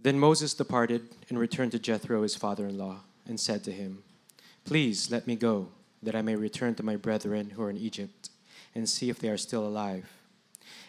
[0.00, 4.02] Then Moses departed and returned to Jethro, his father in law, and said to him,
[4.64, 5.68] Please let me go,
[6.02, 8.30] that I may return to my brethren who are in Egypt,
[8.74, 10.08] and see if they are still alive.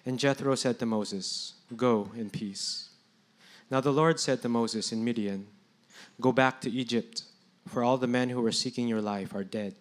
[0.06, 2.90] And Jethro said to Moses, Go in peace.
[3.70, 5.48] Now the Lord said to Moses in Midian,
[6.22, 7.24] Go back to Egypt,
[7.68, 9.76] for all the men who were seeking your life are dead.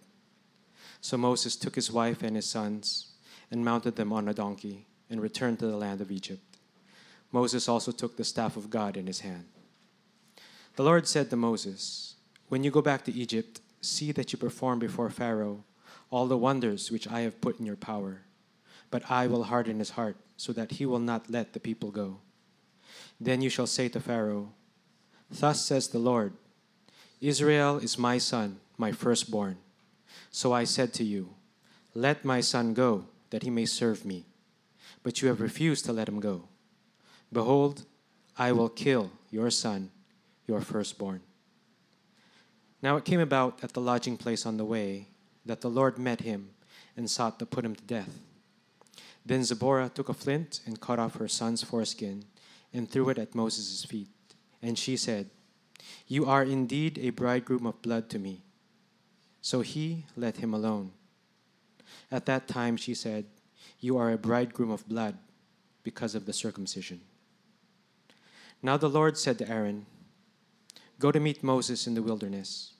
[1.00, 3.12] So Moses took his wife and his sons,
[3.50, 6.45] and mounted them on a donkey, and returned to the land of Egypt.
[7.32, 9.44] Moses also took the staff of God in his hand.
[10.76, 12.16] The Lord said to Moses,
[12.48, 15.64] When you go back to Egypt, see that you perform before Pharaoh
[16.10, 18.22] all the wonders which I have put in your power.
[18.90, 22.18] But I will harden his heart, so that he will not let the people go.
[23.20, 24.52] Then you shall say to Pharaoh,
[25.30, 26.34] Thus says the Lord
[27.20, 29.56] Israel is my son, my firstborn.
[30.30, 31.30] So I said to you,
[31.94, 34.26] Let my son go, that he may serve me.
[35.02, 36.48] But you have refused to let him go.
[37.32, 37.84] Behold,
[38.36, 39.90] I will kill your son,
[40.46, 41.20] your firstborn.
[42.82, 45.08] Now it came about at the lodging place on the way
[45.44, 46.50] that the Lord met him
[46.96, 48.18] and sought to put him to death.
[49.24, 52.24] Then Zipporah took a flint and cut off her son's foreskin
[52.72, 54.08] and threw it at Moses' feet.
[54.62, 55.30] And she said,
[56.06, 58.42] You are indeed a bridegroom of blood to me.
[59.40, 60.92] So he let him alone.
[62.10, 63.26] At that time she said,
[63.80, 65.16] You are a bridegroom of blood
[65.82, 67.00] because of the circumcision.
[68.66, 69.86] Now the Lord said to Aaron,
[70.98, 72.72] Go to meet Moses in the wilderness.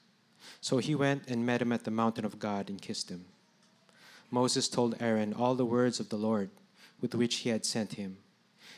[0.59, 3.23] So he went and met him at the mountain of God and kissed him.
[4.29, 6.49] Moses told Aaron all the words of the Lord
[6.99, 8.17] with which he had sent him,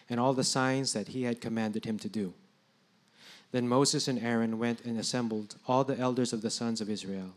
[0.07, 2.35] and all the signs that he had commanded him to do.
[3.51, 7.33] Then Moses and Aaron went and assembled all the elders of the sons of Israel.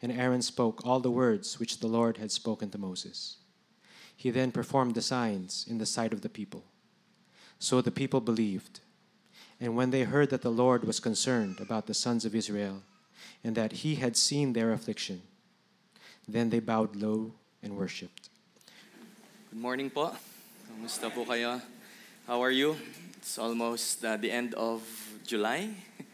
[0.00, 3.36] And Aaron spoke all the words which the Lord had spoken to Moses.
[4.16, 6.64] He then performed the signs in the sight of the people.
[7.58, 8.80] So the people believed.
[9.60, 12.82] And when they heard that the Lord was concerned about the sons of Israel,
[13.42, 15.22] and that he had seen their affliction,
[16.28, 18.28] then they bowed low and worshipped.
[19.50, 20.12] Good morning po.
[20.68, 21.62] Kamusta po kayo?
[22.26, 22.76] How are you?
[23.16, 24.82] It's almost uh, the end of
[25.26, 25.70] July.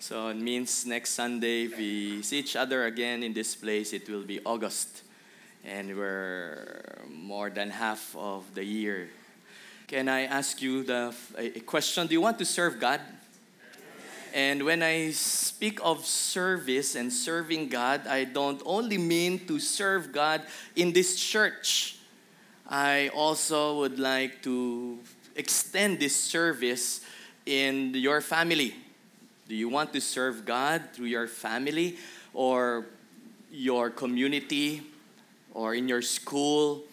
[0.00, 3.92] So it means next Sunday we see each other again in this place.
[3.92, 5.02] It will be August.
[5.66, 9.10] And we're more than half of the year
[9.88, 12.06] can I ask you the, a question?
[12.06, 13.00] Do you want to serve God?
[14.34, 20.12] And when I speak of service and serving God, I don't only mean to serve
[20.12, 20.42] God
[20.76, 21.96] in this church.
[22.68, 24.98] I also would like to
[25.34, 27.00] extend this service
[27.46, 28.74] in your family.
[29.48, 31.96] Do you want to serve God through your family
[32.34, 32.84] or
[33.50, 34.82] your community
[35.54, 36.84] or in your school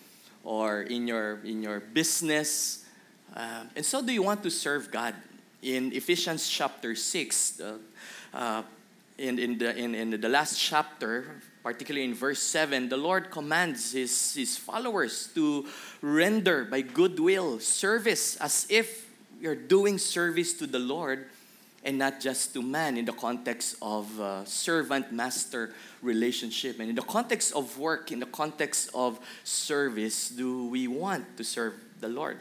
[0.45, 2.84] or in your in your business?
[3.35, 5.13] Um, and so, do you want to serve God?
[5.61, 7.77] In Ephesians chapter 6, uh,
[8.33, 8.63] uh,
[9.17, 13.91] in, in, the, in, in the last chapter, particularly in verse 7, the Lord commands
[13.91, 15.65] his, his followers to
[16.01, 19.09] render by goodwill service as if
[19.41, 21.25] you're doing service to the Lord
[21.83, 26.79] and not just to man in the context of uh, servant master relationship.
[26.79, 31.43] And in the context of work, in the context of service, do we want to
[31.43, 32.39] serve the Lord?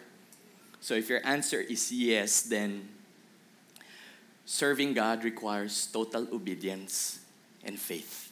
[0.85, 2.87] So if your answer is yes, then
[4.45, 7.21] serving God requires total obedience
[7.65, 8.31] and faith.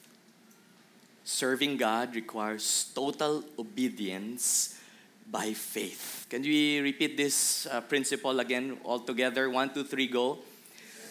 [1.25, 4.79] Serving God requires total obedience
[5.31, 6.27] by faith.
[6.29, 9.49] Can we repeat this uh, principle again all together?
[9.49, 10.37] One, two, three, go.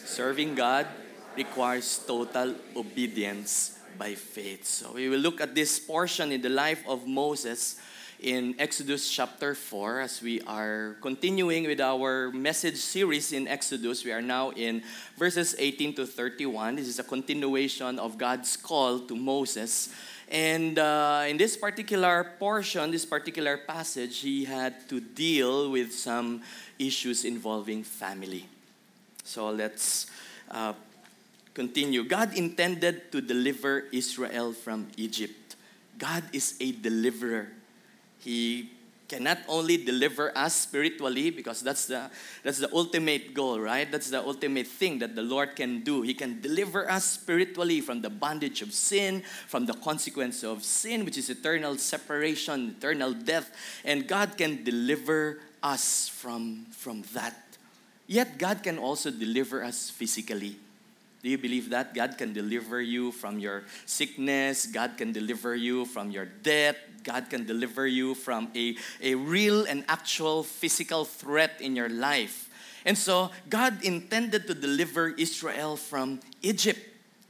[0.04, 0.86] Serving God
[1.36, 4.64] requires total obedience by faith.
[4.64, 7.80] So we will look at this portion in the life of Moses
[8.22, 14.04] in Exodus chapter 4 as we are continuing with our message series in Exodus.
[14.04, 14.82] We are now in
[15.18, 16.76] verses 18 to 31.
[16.76, 19.88] This is a continuation of God's call to Moses.
[20.30, 26.42] And uh, in this particular portion, this particular passage, he had to deal with some
[26.78, 28.46] issues involving family.
[29.24, 30.06] So let's
[30.48, 30.74] uh,
[31.54, 32.04] continue.
[32.04, 35.56] God intended to deliver Israel from Egypt.
[35.98, 37.48] God is a deliverer.
[38.22, 38.70] He
[39.12, 42.08] can not only deliver us spiritually because that's the
[42.42, 46.14] that's the ultimate goal right that's the ultimate thing that the lord can do he
[46.14, 51.18] can deliver us spiritually from the bondage of sin from the consequence of sin which
[51.18, 53.52] is eternal separation eternal death
[53.84, 57.36] and god can deliver us from from that
[58.06, 60.56] yet god can also deliver us physically
[61.22, 61.94] do you believe that?
[61.94, 64.66] God can deliver you from your sickness.
[64.66, 66.74] God can deliver you from your death.
[67.02, 72.48] God can deliver you from a, a real and actual physical threat in your life.
[72.84, 76.80] And so God intended to deliver Israel from Egypt,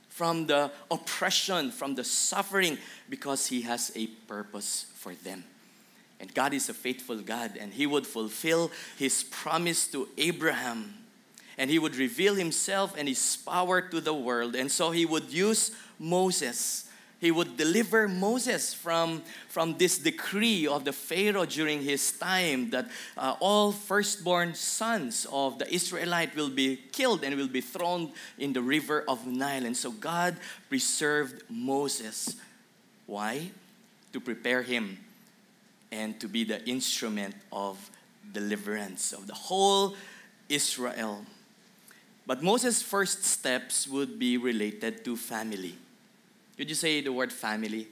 [0.08, 2.78] from the oppression, from the suffering,
[3.08, 5.44] because He has a purpose for them.
[6.20, 10.94] And God is a faithful God, and He would fulfill His promise to Abraham.
[11.58, 14.54] And He would reveal Himself and His power to the world.
[14.54, 16.88] And so He would use Moses
[17.22, 22.88] he would deliver Moses from, from this decree of the Pharaoh during his time that
[23.16, 28.10] uh, all firstborn sons of the Israelite will be killed and will be thrown
[28.40, 29.64] in the river of Nile.
[29.64, 30.36] And so God
[30.69, 32.34] preserved Moses.
[33.06, 33.52] Why?
[34.14, 34.98] To prepare him
[35.92, 37.78] and to be the instrument of
[38.32, 39.94] deliverance of the whole
[40.48, 41.25] Israel.
[42.26, 45.76] But Moses' first steps would be related to family.
[46.62, 47.88] Could you say the word family?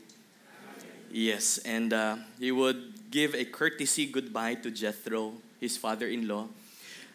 [1.11, 6.47] Yes, and uh, he would give a courtesy goodbye to Jethro, his father in law,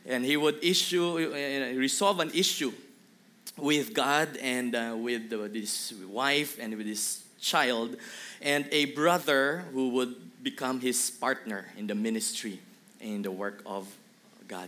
[0.06, 2.74] and he would issue, uh, resolve an issue
[3.56, 7.96] with God and uh, with his wife and with his child,
[8.42, 12.60] and a brother who would become his partner in the ministry,
[13.00, 13.88] in the work of
[14.50, 14.68] God.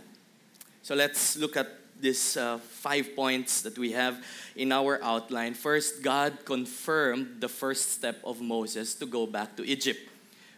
[0.82, 1.68] So let's look at
[2.00, 4.22] these uh, five points that we have
[4.56, 5.54] in our outline.
[5.54, 10.00] First, God confirmed the first step of Moses to go back to Egypt.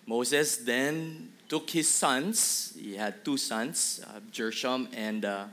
[0.07, 4.21] Moses then took his sons, he had two sons, uh,
[4.95, 5.45] and uh,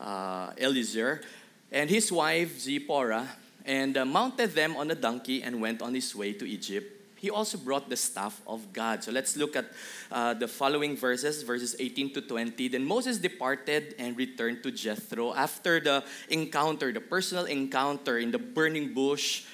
[0.00, 1.20] uh, Eliezer,
[1.72, 3.26] and his wife Zipporah,
[3.64, 7.28] and uh, mounted them on a donkey and went on his way to Egypt he
[7.28, 9.04] also brought the staff of God.
[9.04, 9.66] So let's look at
[10.10, 12.68] uh, the following verses, verses 18 to 20.
[12.68, 15.34] Then Moses departed and returned to Jethro.
[15.34, 19.44] After the encounter, the personal encounter in the burning bush,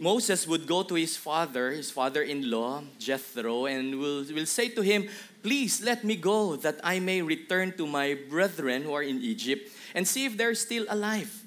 [0.00, 4.70] Moses would go to his father, his father in law, Jethro, and will, will say
[4.70, 5.08] to him,
[5.42, 9.70] Please let me go that I may return to my brethren who are in Egypt
[9.94, 11.43] and see if they're still alive.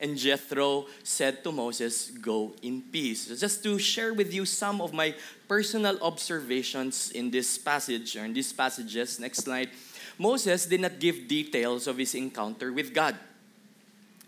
[0.00, 3.28] And Jethro said to Moses, Go in peace.
[3.38, 5.14] Just to share with you some of my
[5.46, 9.20] personal observations in this passage or in these passages.
[9.20, 9.68] Next slide.
[10.18, 13.16] Moses did not give details of his encounter with God.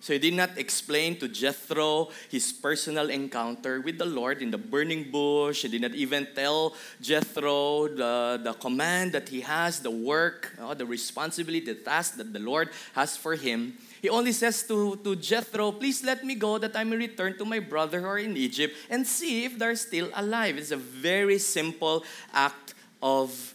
[0.02, 4.58] So he did not explain to Jethro his personal encounter with the Lord in the
[4.58, 5.62] burning bush.
[5.62, 10.74] He did not even tell Jethro the, the command that he has, the work, uh,
[10.74, 13.78] the responsibility, the task that the Lord has for him.
[14.02, 17.44] He only says to, to Jethro, Please let me go that I may return to
[17.44, 20.58] my brother who are in Egypt and see if they're still alive.
[20.58, 22.02] It's a very simple
[22.34, 23.54] act of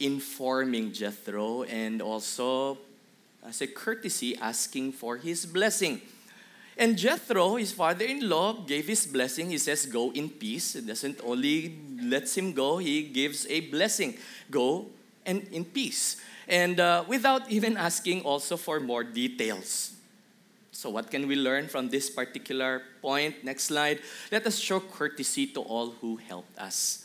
[0.00, 2.78] informing Jethro and also,
[3.46, 6.00] as a courtesy, asking for his blessing.
[6.78, 9.50] And Jethro, his father in law, gave his blessing.
[9.50, 10.74] He says, Go in peace.
[10.74, 14.16] It doesn't only lets him go, he gives a blessing.
[14.50, 14.86] Go
[15.26, 16.16] and in peace
[16.48, 19.92] and uh, without even asking also for more details.
[20.72, 23.44] So, what can we learn from this particular point?
[23.44, 24.00] Next slide.
[24.30, 27.04] Let us show courtesy to all who helped us.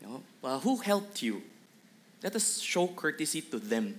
[0.00, 1.42] You know, uh, who helped you?
[2.22, 3.98] Let us show courtesy to them.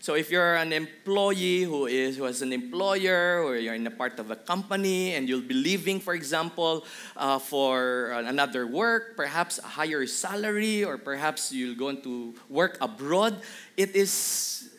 [0.00, 3.90] So if you're an employee who is who has an employer or you're in a
[3.90, 6.84] part of a company and you'll be leaving, for example,
[7.16, 13.40] uh, for another work, perhaps a higher salary, or perhaps you'll go to work abroad,
[13.76, 14.70] it is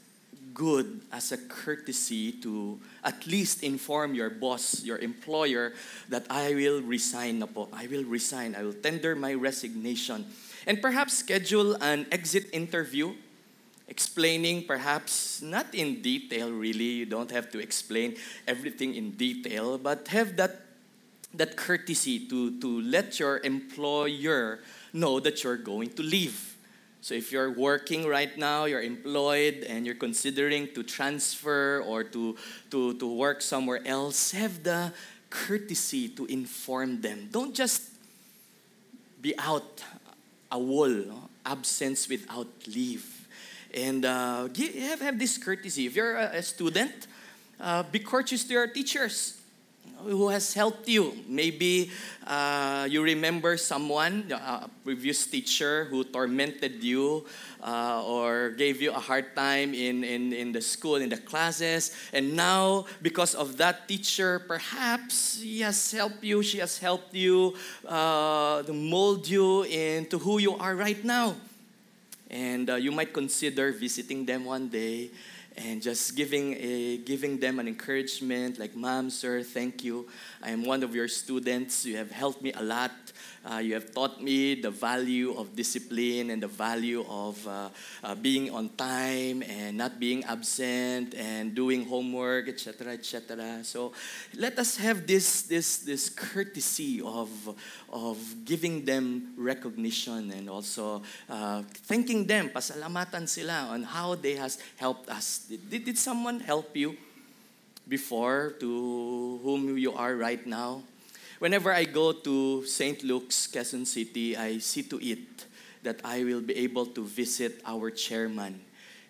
[0.57, 5.73] good as a courtesy to at least inform your boss, your employer,
[6.09, 7.69] that I will resign na po.
[7.71, 8.57] I will resign.
[8.57, 10.25] I will tender my resignation.
[10.65, 13.13] And perhaps schedule an exit interview
[13.87, 17.03] explaining perhaps not in detail really.
[17.03, 18.15] You don't have to explain
[18.47, 20.61] everything in detail but have that
[21.33, 24.59] that courtesy to to let your employer
[24.93, 26.55] know that you're going to leave.
[27.01, 32.35] So if you're working right now you're employed and you're considering to transfer or to
[32.71, 34.91] to to work somewhere else have the
[35.29, 37.29] courtesy to inform them.
[37.31, 37.91] Don't just
[39.21, 39.83] be out
[40.51, 41.11] AWOL
[41.45, 43.16] absence without leave
[43.73, 45.85] and uh, give, have, have this courtesy.
[45.85, 47.07] If you're a, a student,
[47.59, 49.37] uh, be courteous to your teachers
[50.03, 51.13] who has helped you.
[51.27, 51.91] Maybe
[52.25, 57.25] uh, you remember someone, a previous teacher who tormented you
[57.63, 61.95] uh, or gave you a hard time in, in, in the school, in the classes.
[62.13, 67.55] And now, because of that teacher, perhaps he has helped you, she has helped you
[67.87, 71.35] uh, to mold you into who you are right now.
[72.29, 75.11] And uh, you might consider visiting them one day
[75.57, 80.07] and just giving a, giving them an encouragement like mom sir thank you.
[80.43, 81.85] I am one of your students.
[81.85, 82.91] You have helped me a lot
[83.45, 87.69] uh, you have taught me the value of discipline and the value of uh,
[88.03, 93.63] uh, being on time and not being absent and doing homework, etc., etc.
[93.63, 93.93] So
[94.35, 97.29] let us have this, this, this courtesy of,
[97.91, 104.59] of giving them recognition and also uh, thanking them, pasalamatan sila on how they has
[104.75, 105.47] helped us.
[105.49, 106.97] Did, did someone help you
[107.87, 110.83] before to whom you are right now?
[111.39, 113.03] Whenever I go to St.
[113.03, 115.45] Luke's, Quezon City, I see to it
[115.83, 118.61] that I will be able to visit our chairman.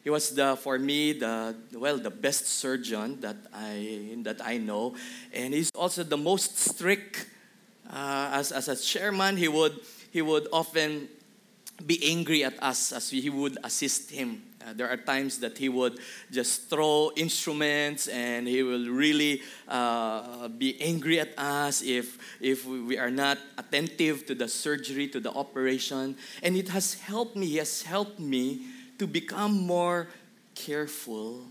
[0.03, 4.95] He was the, for me, the well, the best surgeon that I that I know,
[5.33, 7.27] and he's also the most strict.
[7.89, 9.79] Uh, as as a chairman, he would
[10.11, 11.07] he would often
[11.85, 15.69] be angry at us as he would assist him uh, there are times that he
[15.69, 15.99] would
[16.31, 22.97] just throw instruments and he will really uh, be angry at us if, if we
[22.97, 26.15] are not attentive to the surgery, to the operation.
[26.43, 28.65] And it has helped me, he has helped me
[28.99, 30.07] to become more
[30.55, 31.41] careful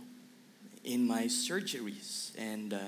[0.84, 2.36] in my surgeries.
[2.38, 2.78] And uh,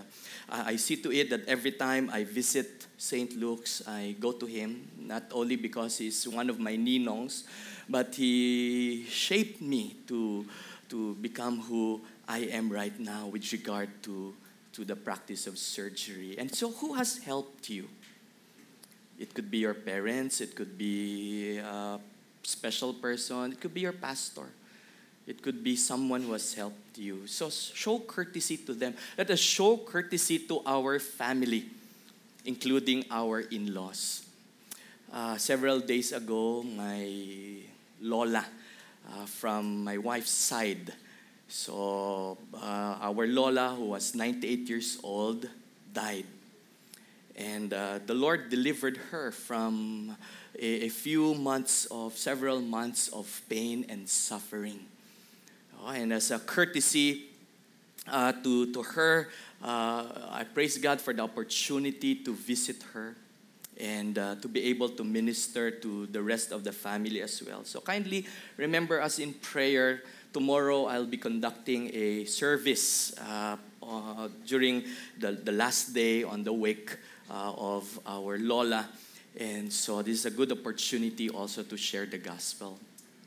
[0.50, 3.36] I see to it that every time I visit St.
[3.36, 7.44] Luke's, I go to him, not only because he's one of my ninongs,
[7.88, 10.46] but He shaped me to,
[10.88, 14.34] to become who I am right now with regard to,
[14.72, 16.36] to the practice of surgery.
[16.38, 17.88] And so, who has helped you?
[19.18, 21.98] It could be your parents, it could be a
[22.42, 24.46] special person, it could be your pastor.
[25.28, 27.26] It could be someone who has helped you.
[27.26, 28.94] So show courtesy to them.
[29.18, 31.66] Let us show courtesy to our family,
[32.46, 34.24] including our in laws.
[35.12, 37.12] Uh, several days ago, my
[38.00, 38.44] Lola
[39.08, 40.92] uh, from my wife's side.
[41.48, 45.48] So, uh, our Lola, who was 98 years old,
[45.92, 46.26] died.
[47.36, 50.16] And uh, the Lord delivered her from
[50.58, 54.80] a, a, few months of, several months of pain and suffering.
[55.80, 57.26] Oh, and as a courtesy
[58.08, 59.28] uh, to, to her,
[59.62, 63.14] uh, I praise God for the opportunity to visit her
[63.78, 67.64] and uh, to be able to minister to the rest of the family as well.
[67.64, 70.02] So kindly remember us in prayer.
[70.32, 74.84] Tomorrow I'll be conducting a service uh, uh, during
[75.18, 76.96] the, the last day on the wake
[77.30, 78.88] uh, of our Lola.
[79.38, 82.78] And so this is a good opportunity also to share the gospel.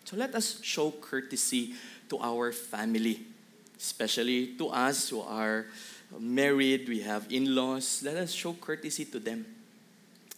[0.04, 1.76] So let us show courtesy
[2.10, 3.22] to our family,
[3.78, 5.68] especially to us who are
[6.20, 8.02] married, we have in laws.
[8.04, 9.46] Let us show courtesy to them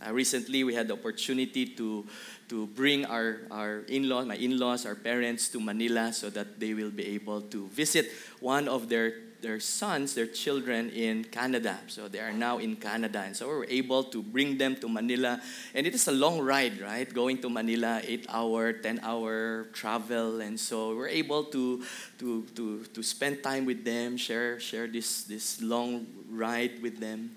[0.06, 2.06] uh, recently, we had the opportunity to,
[2.50, 6.92] to bring our, our in-laws, my in-laws, our parents to Manila so that they will
[6.92, 11.80] be able to visit one of their, their sons, their children in Canada.
[11.88, 13.24] So they are now in Canada.
[13.26, 15.42] And so we were able to bring them to Manila.
[15.74, 17.12] And it is a long ride, right?
[17.12, 20.42] Going to Manila, eight hour, 10 hour travel.
[20.42, 21.84] And so we we're able to,
[22.20, 27.32] to, to, to spend time with them, share, share this, this long ride with them.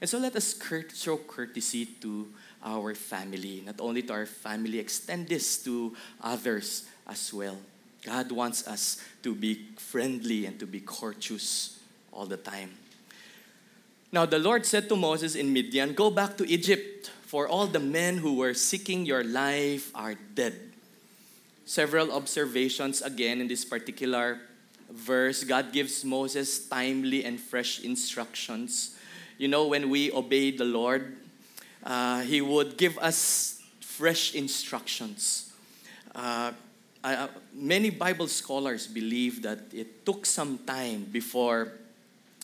[0.00, 0.54] And so let us
[0.94, 2.28] show courtesy to
[2.62, 7.56] our family, not only to our family, extend this to others as well.
[8.04, 11.80] God wants us to be friendly and to be courteous
[12.12, 12.70] all the time.
[14.12, 17.80] Now, the Lord said to Moses in Midian, Go back to Egypt, for all the
[17.80, 20.54] men who were seeking your life are dead.
[21.66, 24.40] Several observations again in this particular
[24.90, 25.44] verse.
[25.44, 28.97] God gives Moses timely and fresh instructions
[29.38, 31.16] you know, when we obey the Lord,
[31.84, 35.52] uh, He would give us fresh instructions.
[36.14, 36.52] Uh,
[37.02, 41.72] I, many Bible scholars believe that it took some time before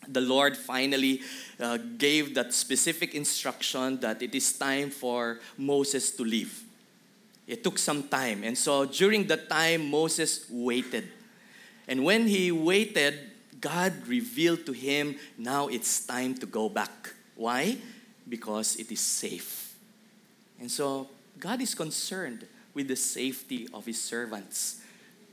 [0.07, 1.23] the Lord finally
[1.59, 6.63] uh, gave that specific instruction that it is time for Moses to leave.
[7.47, 8.45] It took some time.
[8.45, 11.09] And so during that time, Moses waited.
[11.89, 13.19] And when he waited,
[13.65, 17.15] God revealed to him, now it's time to go back.
[17.35, 17.79] Why?
[18.29, 19.75] Because it is safe.
[20.61, 24.83] And so God is concerned with the safety of his servants.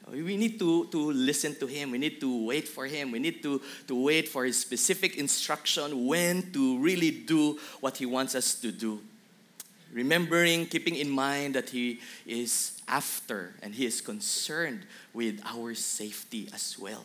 [0.10, 1.92] We need to, to listen to him.
[1.92, 3.12] We need to wait for him.
[3.12, 8.06] We need to, to wait for his specific instruction when to really do what he
[8.06, 9.02] wants us to do.
[9.92, 14.84] Remembering, keeping in mind that he is after and he is concerned
[15.14, 17.04] with our safety as well.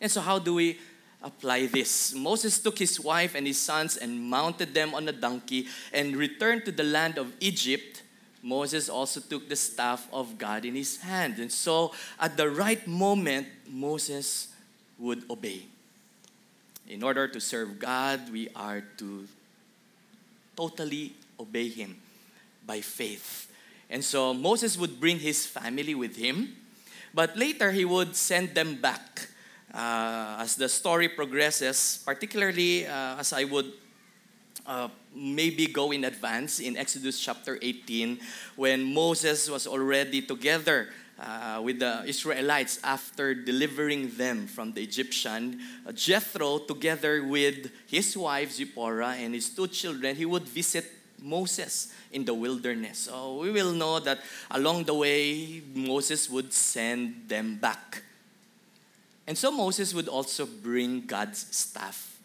[0.00, 0.78] And so, how do we
[1.22, 2.14] apply this?
[2.14, 6.64] Moses took his wife and his sons and mounted them on a donkey and returned
[6.66, 8.02] to the land of Egypt.
[8.42, 11.38] Moses also took the staff of God in his hand.
[11.38, 14.48] And so, at the right moment, Moses
[14.98, 15.62] would obey.
[16.88, 19.26] In order to serve God, we are to
[20.56, 21.96] totally obey Him
[22.66, 23.48] by faith.
[23.90, 26.54] And so Moses would bring his family with him,
[27.14, 29.28] but later he would send them back.
[29.72, 33.72] Uh, as the story progresses, particularly uh, as I would
[34.66, 38.18] uh, maybe go in advance in Exodus chapter 18,
[38.56, 45.60] when Moses was already together uh, with the Israelites after delivering them from the Egyptian.
[45.86, 50.86] Uh, Jethro, together with his wife Zipporah and his two children, he would visit
[51.20, 52.98] Moses in the wilderness.
[52.98, 54.20] So we will know that
[54.50, 58.02] along the way, Moses would send them back.
[59.28, 62.18] And so Moses would also bring God's staff.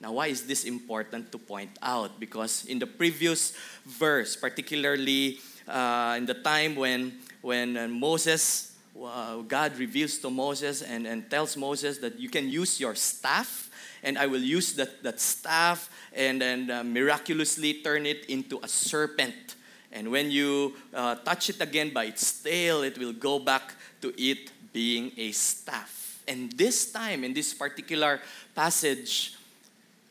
[0.00, 2.20] Now, why is this important to point out?
[2.20, 9.38] Because in the previous verse, particularly uh, in the time when, when uh, Moses, uh,
[9.38, 13.68] God reveals to Moses and, and tells Moses that you can use your staff,
[14.04, 18.68] and I will use that, that staff and then uh, miraculously turn it into a
[18.68, 19.56] serpent.
[19.90, 24.14] And when you uh, touch it again by its tail, it will go back to
[24.16, 26.03] it being a staff.
[26.26, 28.20] And this time, in this particular
[28.54, 29.34] passage,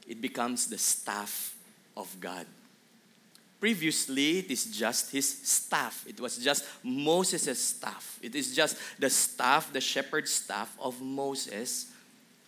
[0.07, 1.55] it becomes the staff
[1.97, 2.45] of God.
[3.59, 6.05] Previously, it is just his staff.
[6.07, 8.19] It was just Moses' staff.
[8.21, 11.87] It is just the staff, the shepherd's staff of Moses.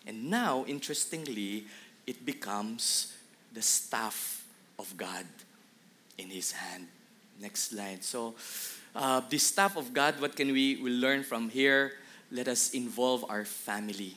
[0.06, 1.66] And now, interestingly,
[2.06, 3.14] it becomes
[3.54, 4.46] the staff
[4.78, 5.26] of God
[6.18, 6.88] in his hand.
[7.42, 8.04] Next slide.
[8.04, 8.36] So,
[8.96, 11.94] uh, the staff of God, what can we, we learn from here?
[12.32, 14.16] Let us involve our family.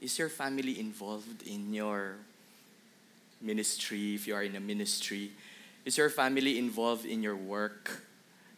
[0.00, 2.16] Is your family involved in your
[3.40, 5.30] ministry, if you are in a ministry?
[5.84, 8.02] Is your family involved in your work?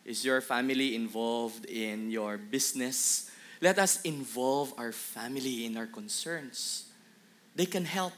[0.04, 3.30] Is your family involved in your business?
[3.60, 6.84] Let us involve our family in our concerns.
[7.54, 8.12] They can help.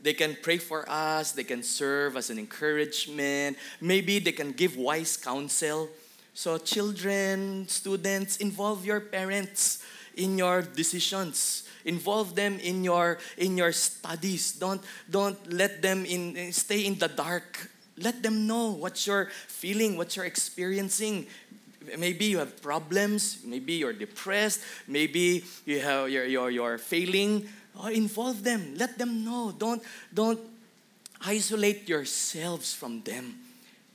[0.00, 3.56] They can pray for us, they can serve as an encouragement.
[3.80, 5.88] Maybe they can give wise counsel.
[6.34, 9.84] So, children, students, involve your parents
[10.16, 11.68] in your decisions.
[11.84, 14.52] Involve them in your in your studies.
[14.52, 17.68] Don't don't let them in eh, stay in the dark.
[17.98, 21.26] Let them know what you're feeling what you're experiencing.
[21.98, 27.48] Maybe you have problems maybe you're depressed maybe you have you're, you're, you're failing.
[27.76, 28.76] Oh, involve them.
[28.78, 29.52] Let them know.
[29.52, 29.82] Don't
[30.14, 30.38] don't
[31.20, 33.42] isolate yourselves from them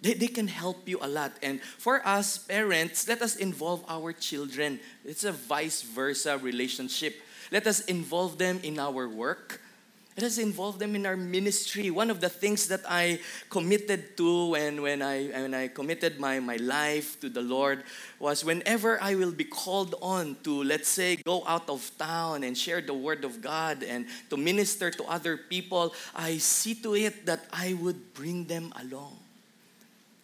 [0.02, 1.34] they, they can help you a lot.
[1.42, 4.80] And for us, parents, let us involve our children.
[5.04, 7.16] It's a vice versa relationship.
[7.52, 9.62] Let us involve them in our work.
[10.18, 11.92] Let us involve them in our ministry.
[11.92, 13.20] One of the things that I
[13.52, 17.84] committed to when, when, I, when I committed my, my life to the Lord
[18.18, 22.58] was whenever I will be called on to, let's say, go out of town and
[22.58, 27.28] share the Word of God and to minister to other people, I see to it
[27.28, 29.20] that I would bring them along.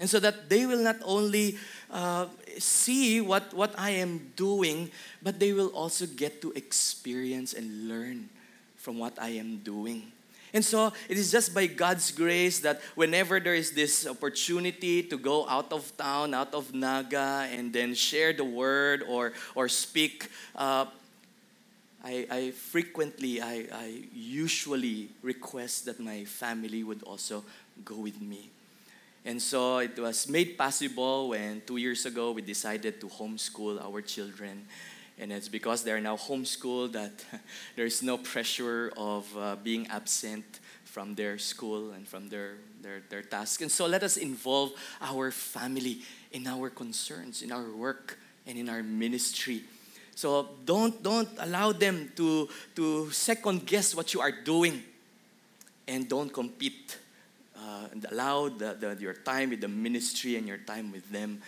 [0.04, 1.58] And so that they will not only
[1.90, 2.26] uh,
[2.60, 8.28] see what, what I am doing, but they will also get to experience and learn
[8.76, 10.12] from what I am doing.
[10.54, 15.18] And so it is just by God's grace that whenever there is this opportunity to
[15.18, 20.28] go out of town, out of Naga, and then share the word or, or speak,
[20.58, 20.86] uh,
[22.04, 27.46] I, I frequently, I, I usually request that my family would also
[27.86, 28.50] go with me.
[29.26, 34.02] And so it was made possible when two years ago we decided to homeschool our
[34.02, 34.68] children.
[35.18, 37.24] And it's because they're now homeschooled that
[37.76, 40.44] there's no pressure of uh, being absent
[40.84, 43.62] from their school and from their, their, their task.
[43.62, 46.00] And so let us involve our family
[46.32, 49.64] in our concerns, in our work, and in our ministry.
[50.16, 54.84] So don't, don't allow them to, to second guess what you are doing
[55.88, 56.98] and don't compete
[57.64, 61.42] uh, and allow the, the, your time with the ministry and your time with them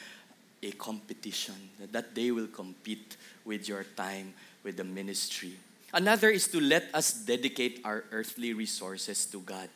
[0.63, 1.55] a competition,
[1.91, 5.53] that they will compete with your time with the ministry.
[5.93, 9.69] Another is to let us dedicate our earthly resources to God.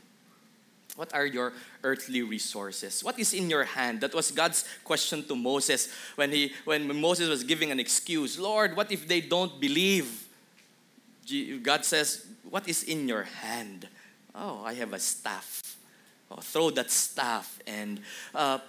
[0.95, 3.04] What are your earthly resources?
[3.04, 4.02] What is in your hand?
[4.02, 8.39] That was God's question to Moses when, he, when Moses was giving an excuse.
[8.39, 10.28] Lord, what if they don't believe?
[11.62, 13.88] God says, What is in your hand?
[14.34, 15.78] Oh, I have a staff
[16.37, 17.99] throw that staff and
[18.35, 18.59] uh,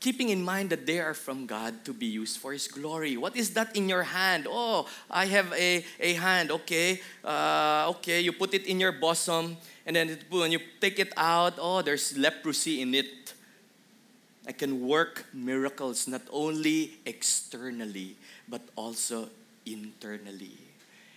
[0.00, 3.16] keeping in mind that they are from God to be used for His glory.
[3.16, 4.46] What is that in your hand?
[4.48, 6.50] Oh, I have a, a hand.
[6.50, 8.20] Okay, uh, okay.
[8.20, 11.82] You put it in your bosom, and then it, when you take it out, oh,
[11.82, 13.34] there's leprosy in it.
[14.46, 18.16] I can work miracles not only externally
[18.48, 19.28] but also
[19.66, 20.56] internally.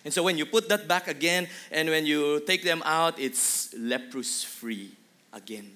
[0.03, 3.73] And so when you put that back again, and when you take them out, it's
[3.77, 4.91] leprous free
[5.33, 5.69] again.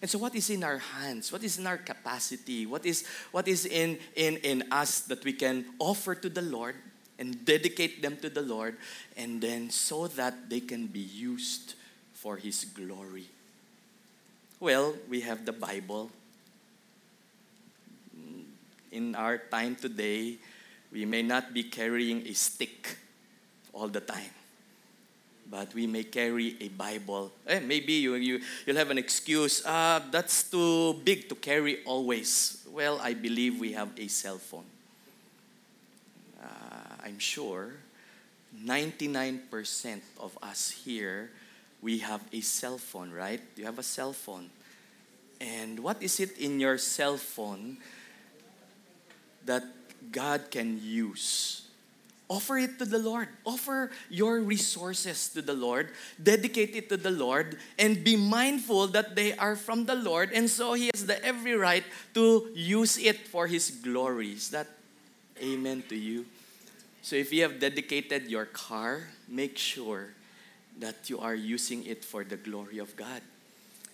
[0.00, 1.32] And so, what is in our hands?
[1.32, 2.66] What is in our capacity?
[2.66, 6.76] What is, what is in, in, in us that we can offer to the Lord
[7.18, 8.76] and dedicate them to the Lord,
[9.16, 11.74] and then so that they can be used
[12.14, 13.26] for His glory?
[14.60, 16.10] Well, we have the Bible.
[18.92, 20.36] In our time today,
[20.92, 22.96] we may not be carrying a stick
[23.72, 24.32] all the time,
[25.50, 27.32] but we may carry a Bible.
[27.46, 32.64] Eh, maybe you, you, you'll have an excuse, ah, that's too big to carry always.
[32.70, 34.64] Well, I believe we have a cell phone.
[36.42, 36.46] Uh,
[37.04, 37.72] I'm sure
[38.64, 41.30] 99% of us here,
[41.80, 43.40] we have a cell phone, right?
[43.56, 44.50] You have a cell phone.
[45.40, 47.78] And what is it in your cell phone
[49.48, 49.64] that
[50.12, 51.62] God can use.
[52.28, 53.28] Offer it to the Lord.
[53.46, 55.88] Offer your resources to the Lord.
[56.22, 57.56] Dedicate it to the Lord.
[57.78, 60.32] And be mindful that they are from the Lord.
[60.34, 64.32] And so He has the every right to use it for His glory.
[64.32, 64.66] Is that
[65.42, 66.26] amen to you?
[67.00, 70.12] So if you have dedicated your car, make sure
[70.78, 73.22] that you are using it for the glory of God.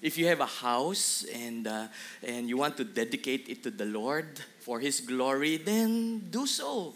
[0.02, 1.86] If you have a house and, uh,
[2.26, 4.26] and you want to dedicate it to the Lord
[4.58, 6.94] for His glory, then do so.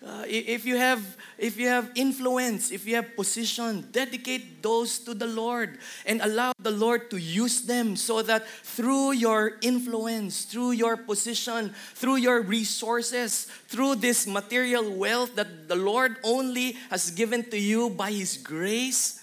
[0.00, 1.04] Uh, if you have
[1.36, 6.54] if you have influence if you have position dedicate those to the lord and allow
[6.58, 12.40] the lord to use them so that through your influence through your position through your
[12.40, 18.38] resources through this material wealth that the lord only has given to you by his
[18.38, 19.20] grace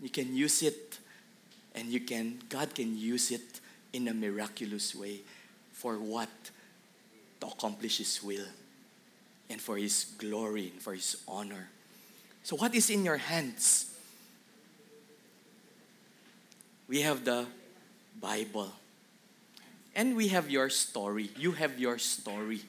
[0.00, 0.98] you can use it
[1.74, 3.60] and you can God can use it
[3.92, 5.20] in a miraculous way
[5.72, 6.30] for what
[7.40, 8.48] to accomplish his will
[9.52, 11.68] and for his glory and for his honor.
[12.42, 13.94] So what is in your hands?
[16.88, 17.46] We have the
[18.20, 18.72] Bible.
[19.94, 21.30] And we have your story.
[21.36, 22.62] You have your story.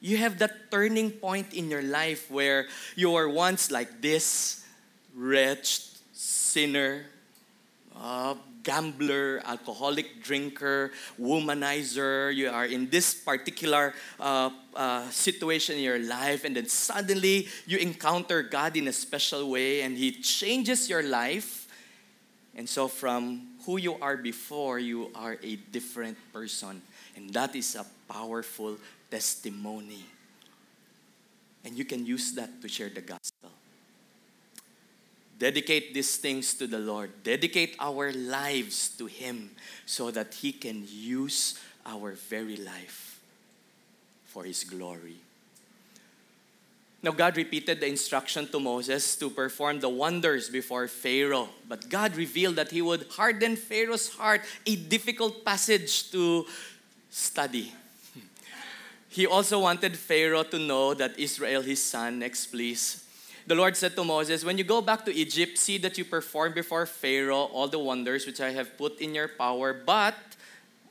[0.00, 4.64] You have that turning point in your life where you were once like this
[5.14, 7.04] wretched sinner,
[7.94, 8.34] uh,
[8.68, 16.44] gambler, alcoholic drinker, womanizer, you are in this particular uh, uh, situation in your life,
[16.44, 21.66] and then suddenly you encounter God in a special way, and He changes your life.
[22.54, 26.82] And so, from who you are before, you are a different person.
[27.16, 28.76] And that is a powerful
[29.10, 30.04] testimony.
[31.64, 33.57] And you can use that to share the gospel.
[35.38, 37.22] Dedicate these things to the Lord.
[37.22, 39.50] Dedicate our lives to Him
[39.86, 43.20] so that He can use our very life
[44.26, 45.16] for His glory.
[47.00, 52.16] Now, God repeated the instruction to Moses to perform the wonders before Pharaoh, but God
[52.16, 56.46] revealed that He would harden Pharaoh's heart, a difficult passage to
[57.10, 57.72] study.
[59.10, 63.07] He also wanted Pharaoh to know that Israel, his son, next please,
[63.48, 66.52] the Lord said to Moses, When you go back to Egypt, see that you perform
[66.52, 70.14] before Pharaoh all the wonders which I have put in your power, but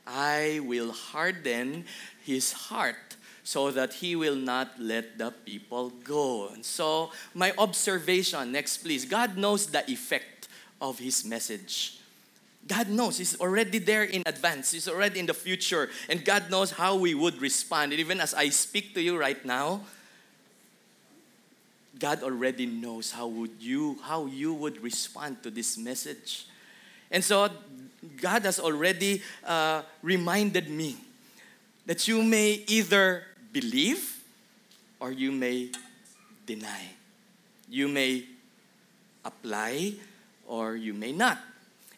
[0.04, 1.84] I will harden
[2.24, 6.48] his heart so that he will not let the people go.
[6.48, 10.48] And so, my observation, next please, God knows the effect
[10.82, 12.00] of his message.
[12.66, 13.18] God knows.
[13.18, 14.72] He's already there in advance.
[14.72, 15.88] He's already in the future.
[16.10, 17.92] And God knows how we would respond.
[17.92, 19.82] And even as I speak to you right now,
[21.98, 26.46] God already knows how would you how you would respond to this message.
[27.10, 27.48] And so
[28.20, 30.96] God has already uh, reminded me
[31.86, 34.22] that you may either believe
[35.00, 35.70] or you may
[36.46, 36.92] deny.
[37.68, 38.24] You may
[39.24, 39.94] apply
[40.46, 41.38] or you may not.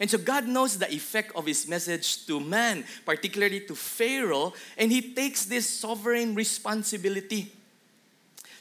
[0.00, 4.90] And so God knows the effect of his message to man, particularly to Pharaoh, and
[4.90, 7.52] he takes this sovereign responsibility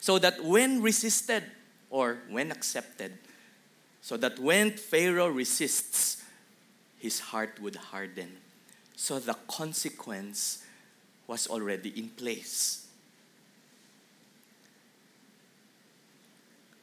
[0.00, 1.44] so that when resisted
[1.90, 3.12] or when accepted,
[4.00, 6.22] so that when Pharaoh resists,
[6.98, 8.30] his heart would harden.
[8.96, 10.64] So the consequence
[11.26, 12.86] was already in place.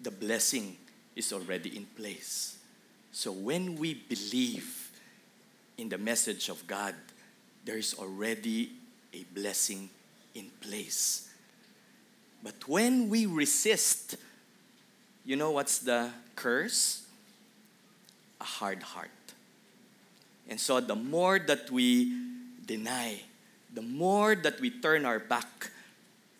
[0.01, 0.77] The blessing
[1.15, 2.57] is already in place.
[3.11, 4.91] So when we believe
[5.77, 6.93] in the message of God,
[7.65, 8.71] there is already
[9.13, 9.89] a blessing
[10.35, 11.26] in place.
[12.43, 14.15] But when we resist,
[15.25, 17.05] you know what's the curse?
[18.39, 19.09] A hard heart.
[20.47, 22.13] And so the more that we
[22.65, 23.21] deny,
[23.73, 25.71] the more that we turn our back,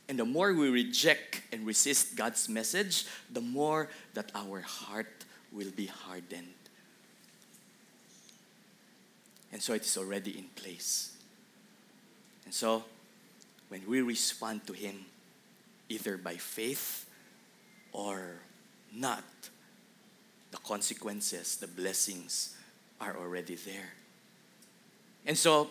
[0.07, 5.71] And the more we reject and resist God's message, the more that our heart will
[5.75, 6.55] be hardened.
[9.51, 11.11] And so it is already in place.
[12.45, 12.85] And so
[13.67, 15.05] when we respond to Him,
[15.89, 17.05] either by faith
[17.91, 18.41] or
[18.93, 19.23] not,
[20.51, 22.55] the consequences, the blessings
[22.99, 23.93] are already there.
[25.25, 25.69] And so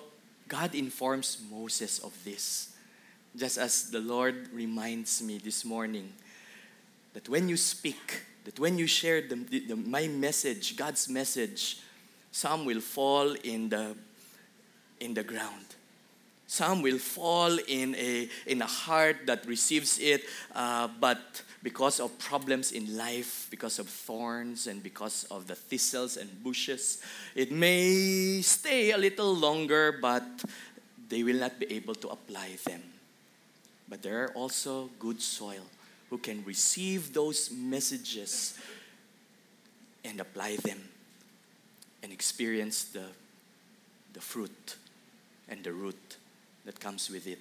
[0.48, 2.74] God informs Moses of this.
[3.36, 6.12] Just as the Lord reminds me this morning
[7.12, 11.80] that when you speak, that when you share the, the, my message, God's message,
[12.30, 13.96] some will fall in the,
[15.00, 15.74] in the ground.
[16.46, 22.16] Some will fall in a, in a heart that receives it, uh, but because of
[22.20, 27.02] problems in life, because of thorns, and because of the thistles and bushes,
[27.34, 30.24] it may stay a little longer, but
[31.08, 32.82] they will not be able to apply them.
[33.88, 35.62] But there are also good soil
[36.10, 38.56] who can receive those messages
[40.04, 40.78] and apply them
[42.04, 43.06] and experience the,
[44.12, 44.76] the fruit
[45.48, 46.16] and the root
[46.66, 47.38] that comes with it.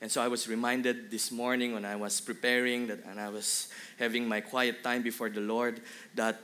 [0.00, 3.68] And so I was reminded this morning when I was preparing that, and I was
[3.98, 5.80] having my quiet time before the Lord
[6.16, 6.40] that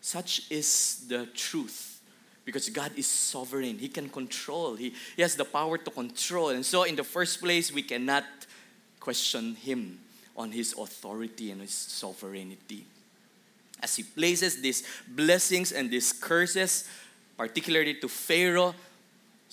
[0.00, 2.00] such is the truth.
[2.44, 3.78] Because God is sovereign.
[3.78, 4.76] He can control.
[4.76, 6.50] He, he has the power to control.
[6.50, 8.22] And so, in the first place, we cannot
[9.00, 9.98] question Him
[10.36, 12.86] on His authority and His sovereignty.
[13.82, 16.88] As He places these blessings and these curses,
[17.36, 18.76] particularly to Pharaoh,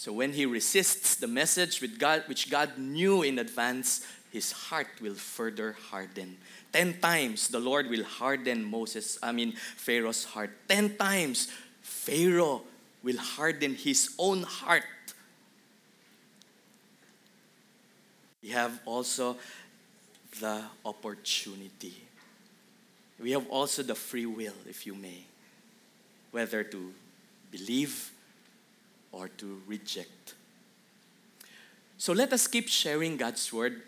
[0.04, 4.90] so when he resists the message with God, which God knew in advance, his heart
[5.00, 6.36] will further harden.
[6.74, 10.52] Ten times the Lord will harden Moses, I mean Pharaoh's heart.
[10.68, 11.48] Ten times
[11.82, 12.64] Pharaoh
[13.02, 14.84] will harden his own heart.
[18.42, 19.38] We have also
[20.38, 21.96] the opportunity.
[23.22, 25.24] We have also the free will, if you may,
[26.32, 26.92] whether to
[27.50, 28.12] believe
[29.14, 30.34] or to reject.
[31.98, 33.82] So let us keep sharing God's word,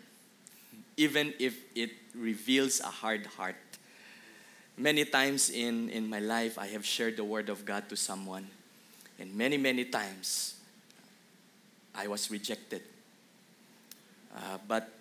[0.96, 3.56] even if it reveals a hard heart.
[4.78, 8.46] Many times in, in my life, I have shared the word of God to someone,
[9.18, 10.54] and many, many times
[11.94, 12.82] I was rejected.
[14.34, 14.92] Uh, but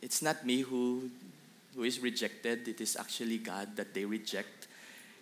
[0.00, 1.10] it's not me who,
[1.76, 4.66] who is rejected, it is actually God that they reject.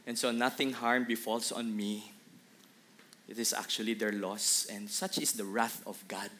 [0.06, 2.12] And so nothing harm befalls on me
[3.30, 4.66] it is actually their loss.
[4.68, 6.30] And such is the wrath of God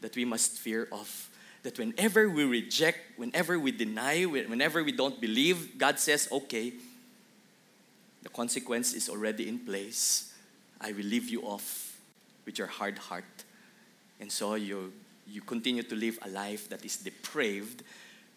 [0.00, 1.28] that we must fear of.
[1.64, 6.72] That whenever we reject, whenever we deny, whenever we don't believe, God says, okay,
[8.22, 10.32] the consequence is already in place.
[10.80, 11.98] I will leave you off
[12.46, 13.24] with your hard heart.
[14.20, 14.92] And so you,
[15.26, 17.82] you continue to live a life that is depraved.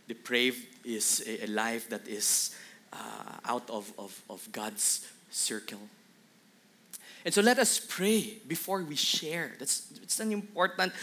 [0.07, 2.55] Depraved is a, life that is
[2.91, 2.97] uh,
[3.45, 5.79] out of, of, of God's circle.
[7.25, 9.53] And so let us pray before we share.
[9.59, 10.93] That's it's an important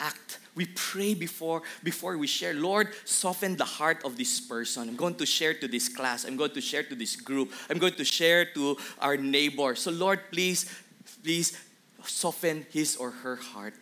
[0.00, 0.38] act.
[0.54, 2.54] We pray before before we share.
[2.54, 4.88] Lord, soften the heart of this person.
[4.88, 6.24] I'm going to share to this class.
[6.24, 7.52] I'm going to share to this group.
[7.70, 9.74] I'm going to share to our neighbor.
[9.76, 10.66] So Lord, please
[11.22, 11.56] please
[12.04, 13.74] soften his or her heart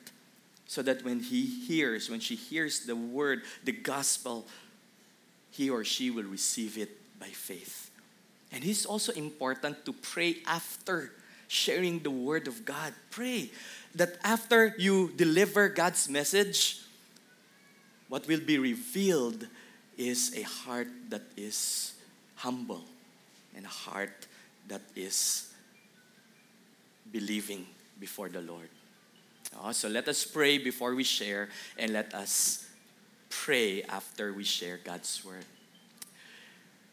[0.66, 4.46] so that when he hears, when she hears the word, the gospel,
[5.50, 7.90] he or she will receive it by faith.
[8.52, 11.12] And it's also important to pray after
[11.48, 12.92] sharing the word of God.
[13.10, 13.50] Pray
[13.94, 16.80] that after you deliver God's message,
[18.08, 19.46] what will be revealed
[19.96, 21.94] is a heart that is
[22.36, 22.84] humble
[23.56, 24.26] and a heart
[24.68, 25.52] that is
[27.10, 27.66] believing
[27.98, 28.68] before the Lord.
[29.72, 32.68] So let us pray before we share and let us
[33.30, 35.44] pray after we share God's word.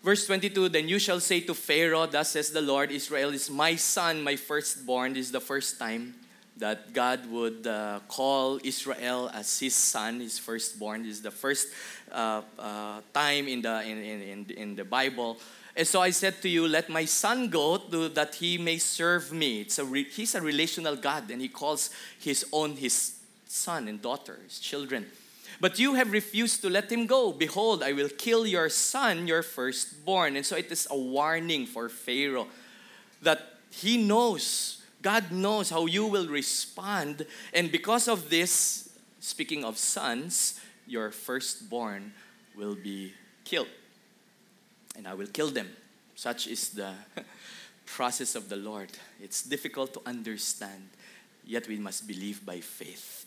[0.04, 3.76] Verse 22 Then you shall say to Pharaoh, Thus says the Lord, Israel is my
[3.76, 5.14] son, my firstborn.
[5.14, 6.16] This is the first time
[6.58, 11.04] that God would uh, call Israel as his son, his firstborn.
[11.04, 11.70] This is the first
[12.12, 15.38] uh, uh, time in the, in, in, in the Bible.
[15.76, 19.32] And so I said to you, Let my son go to, that he may serve
[19.32, 19.62] me.
[19.62, 21.90] It's a re, he's a relational God, and he calls
[22.20, 23.16] his own his
[23.48, 25.08] son and daughter, his children.
[25.60, 27.32] But you have refused to let him go.
[27.32, 30.36] Behold, I will kill your son, your firstborn.
[30.36, 32.48] And so it is a warning for Pharaoh
[33.22, 33.40] that
[33.70, 37.26] he knows, God knows how you will respond.
[37.54, 38.90] And because of this,
[39.20, 42.14] speaking of sons, your firstborn
[42.56, 43.14] will be
[43.44, 43.70] killed.
[44.96, 45.70] And I will kill them.
[46.16, 46.94] Such is the
[47.86, 48.92] process of the Lord.
[49.22, 50.90] It's difficult to understand,
[51.46, 53.26] yet we must believe by faith.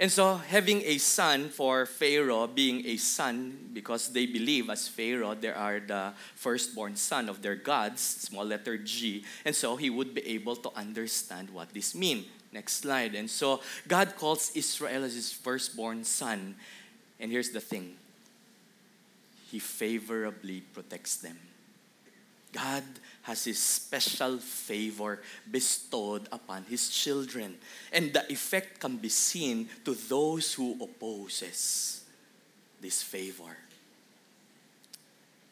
[0.00, 5.34] And so, having a son for Pharaoh, being a son, because they believe as Pharaoh,
[5.34, 9.24] they are the firstborn son of their gods, small letter G.
[9.44, 12.24] And so, he would be able to understand what this means.
[12.50, 13.14] Next slide.
[13.14, 16.56] And so, God calls Israel as his firstborn son.
[17.20, 17.96] And here's the thing
[19.52, 21.38] He favorably protects them.
[22.52, 22.84] God
[23.22, 27.56] has his special favor bestowed upon his children.
[27.92, 32.04] And the effect can be seen to those who opposes
[32.80, 33.56] this favor.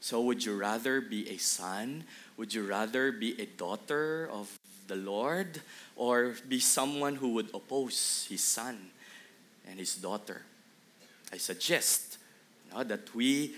[0.00, 2.04] So would you rather be a son?
[2.36, 4.48] Would you rather be a daughter of
[4.86, 5.60] the lord
[5.96, 8.78] or be someone who would oppose his son
[9.68, 10.42] and his daughter?
[11.30, 12.16] I suggest
[12.66, 13.54] you know, that we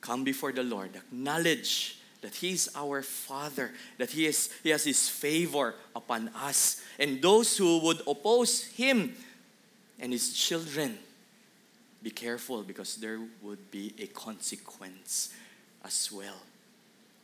[0.00, 5.08] come before the lord acknowledge that He's our Father, that he, is, he has His
[5.08, 6.82] favor upon us.
[6.98, 9.14] And those who would oppose Him
[10.00, 10.98] and His children,
[12.02, 15.34] be careful because there would be a consequence
[15.84, 16.42] as well.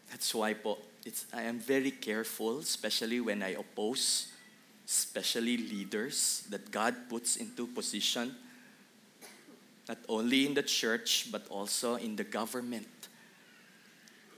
[0.08, 4.28] That's why po, it's, I am very careful, especially when I oppose,
[4.86, 8.36] especially leaders that God puts into position,
[9.88, 12.86] not only in the church, but also in the government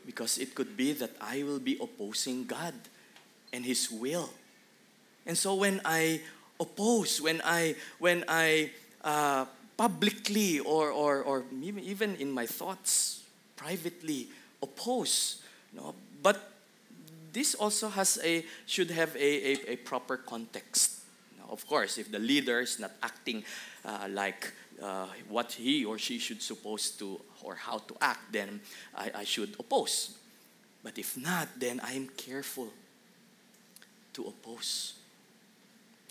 [0.06, 2.74] because it could be that I will be opposing God
[3.52, 4.30] and His will.
[5.26, 6.20] And so when I
[6.60, 8.70] oppose, when I when I
[9.02, 13.22] uh, publicly or, or or even in my thoughts
[13.56, 14.28] privately
[14.62, 16.50] oppose, you know, but
[17.32, 21.00] this also has a should have a, a, a proper context.
[21.38, 23.44] Now, of course, if the leader is not acting
[23.84, 28.60] uh, like uh, what he or she should supposed to or how to act, then
[28.96, 30.16] I, I should oppose.
[30.82, 32.68] But if not, then I am careful
[34.14, 34.94] to oppose.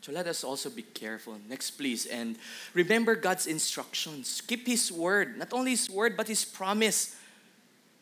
[0.02, 1.38] So let us also be careful.
[1.48, 2.06] Next, please.
[2.06, 2.36] And
[2.74, 4.41] remember God's instructions.
[4.41, 7.15] Keep His word, not only His word, but His promise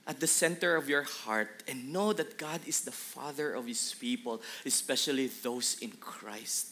[0.08, 1.64] at the center of your heart.
[1.68, 6.70] And know that God is the Father of His people, especially those in Christ.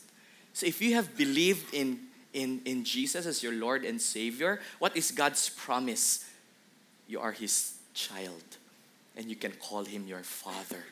[0.53, 4.95] So if you have believed in in, in Jesus as your Lord and Savior, what
[4.95, 6.28] is God's promise?
[7.09, 8.43] You are His child,
[9.17, 10.83] and you can call Him your Father.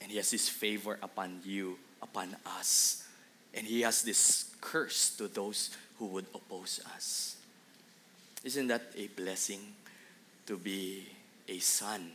[0.00, 3.06] And He has His favor upon you, upon us.
[3.52, 7.36] And He has this curse to those who would oppose us.
[8.42, 9.60] Isn't that a blessing
[10.46, 11.04] to be
[11.46, 12.10] a son?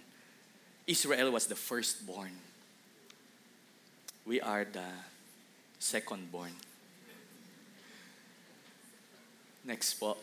[0.88, 2.32] Israel was the firstborn.
[4.26, 4.90] We are the
[5.80, 6.54] secondborn.
[9.64, 10.18] Next po.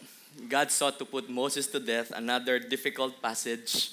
[0.49, 3.93] God sought to put Moses to death, another difficult passage.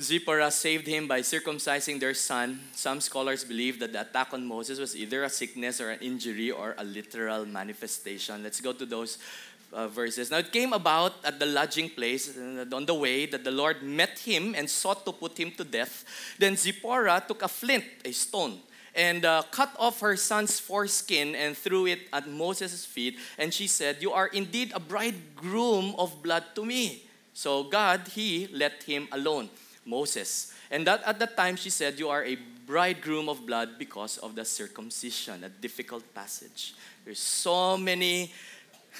[0.00, 2.60] Zipporah saved him by circumcising their son.
[2.72, 6.50] Some scholars believe that the attack on Moses was either a sickness or an injury
[6.50, 8.42] or a literal manifestation.
[8.42, 9.18] Let's go to those
[9.72, 10.30] uh, verses.
[10.30, 13.82] Now it came about at the lodging place uh, on the way that the Lord
[13.82, 16.04] met him and sought to put him to death.
[16.38, 18.58] Then Zipporah took a flint, a stone,
[18.94, 23.18] and uh, cut off her son's foreskin and threw it at Moses' feet.
[23.38, 27.06] And she said, You are indeed a bridegroom of blood to me.
[27.32, 29.50] So God, He let him alone,
[29.84, 30.52] Moses.
[30.70, 34.34] And that at that time she said, You are a bridegroom of blood because of
[34.34, 36.74] the circumcision, a difficult passage.
[37.04, 38.32] There's so many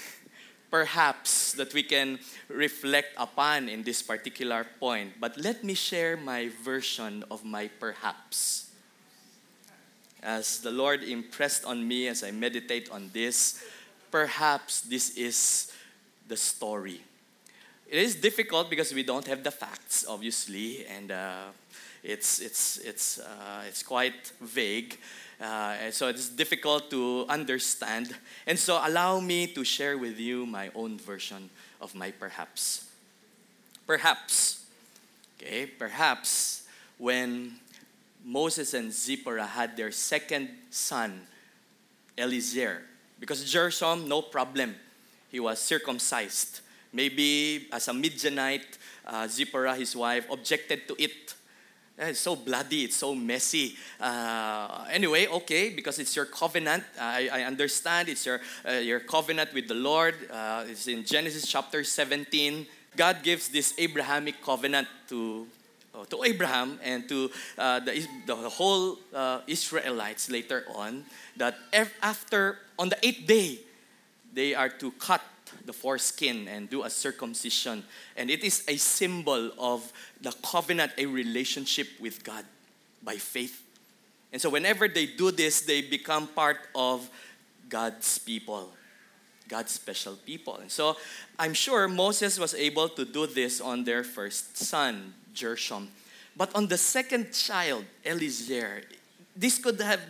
[0.71, 5.13] perhaps that we can reflect upon in this particular point.
[5.21, 8.64] But let me share my version of my perhaps
[10.25, 13.63] as the Lord impressed on me as I meditate on this,
[14.11, 15.71] perhaps this is
[16.27, 17.01] the story.
[17.89, 21.53] It is difficult because we don't have the facts, obviously, and uh,
[22.03, 24.99] it's, it's, it's, uh, it's quite vague.
[25.41, 28.17] Uh, so it's difficult to understand.
[28.47, 32.89] And so allow me to share with you my own version of my perhaps.
[33.87, 34.65] Perhaps,
[35.39, 37.57] okay, perhaps when
[38.25, 41.21] Moses and Zipporah had their second son,
[42.17, 42.83] Eliezer.
[43.21, 44.75] Because Gershom, no problem.
[45.31, 46.61] He was circumcised.
[46.93, 51.35] Maybe as a Midianite, uh, Zipporah, his wife, objected to it.
[51.99, 53.77] Eh, it's so bloody, it's so messy.
[54.01, 56.85] Uh, anyway, okay, because it's your covenant.
[56.99, 60.15] I, I understand it's your, uh, your covenant with the Lord.
[60.31, 62.67] Uh, it's in Genesis chapter 17.
[62.97, 65.47] God gives this Abrahamic covenant to
[66.11, 71.05] to Abraham and to uh, the, the whole uh, Israelites later on
[71.37, 71.57] that
[72.03, 73.59] after, on the eighth day,
[74.33, 75.23] they are to cut
[75.65, 77.85] the foreskin and do a circumcision.
[78.17, 82.45] And it is a symbol of the covenant, a relationship with God
[83.03, 83.63] by faith.
[84.33, 87.09] And so, whenever they do this, they become part of
[87.69, 88.73] God's people.
[89.49, 90.57] God's special people.
[90.57, 90.97] And so
[91.39, 95.89] I'm sure Moses was able to do this on their first son, Gershom.
[96.37, 98.83] But on the second child, Eliezer,
[99.37, 100.01] this could have,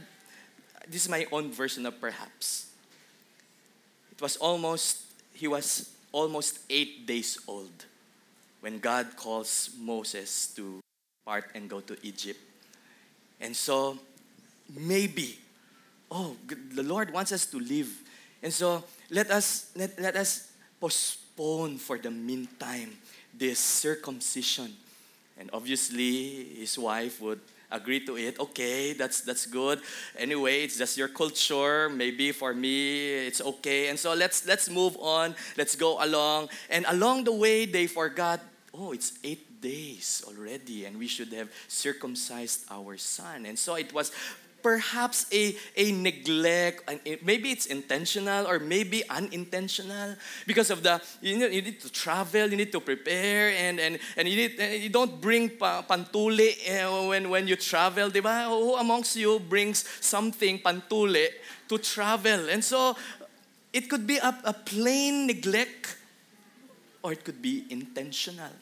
[0.89, 2.71] this is my own version of perhaps.
[4.13, 5.03] It was almost,
[5.33, 7.85] he was almost eight days old
[8.61, 10.81] when God calls Moses to
[11.27, 12.41] part and go to Egypt.
[13.41, 13.99] And so
[14.75, 15.39] maybe,
[16.11, 16.37] oh,
[16.73, 17.91] the Lord wants us to live.
[18.43, 22.97] And so let us let, let us postpone for the meantime
[23.37, 24.73] this circumcision.
[25.39, 28.39] And obviously his wife would agree to it.
[28.39, 29.81] Okay, that's that's good.
[30.17, 31.89] Anyway, it's just your culture.
[31.89, 33.89] Maybe for me, it's okay.
[33.89, 35.35] And so let's let's move on.
[35.57, 36.49] Let's go along.
[36.71, 38.41] And along the way, they forgot.
[38.73, 43.47] Oh, it's eight days already, and we should have circumcised our son.
[43.47, 44.11] And so it was
[44.65, 46.89] perhaps a, a neglect,
[47.23, 52.49] maybe it's intentional or maybe unintentional because of the, you, know, you need to travel,
[52.49, 56.87] you need to prepare, and, and, and you, need, you don't bring pa, pantuli eh,
[57.07, 58.47] when, when you travel, di ba?
[58.49, 61.29] Who amongst you brings something, pantuli,
[61.69, 62.49] to travel?
[62.49, 62.97] And so
[63.71, 65.99] it could be a, a plain neglect
[67.03, 68.53] or it could be intentional.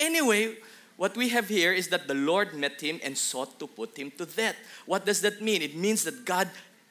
[0.00, 0.56] Anyway,
[0.96, 4.10] what we have here is that the Lord met him and sought to put him
[4.18, 4.56] to death.
[4.86, 5.62] What does that mean?
[5.62, 6.48] It means that God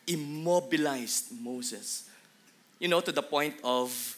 [0.07, 2.09] immobilized Moses.
[2.79, 4.17] You know, to the point of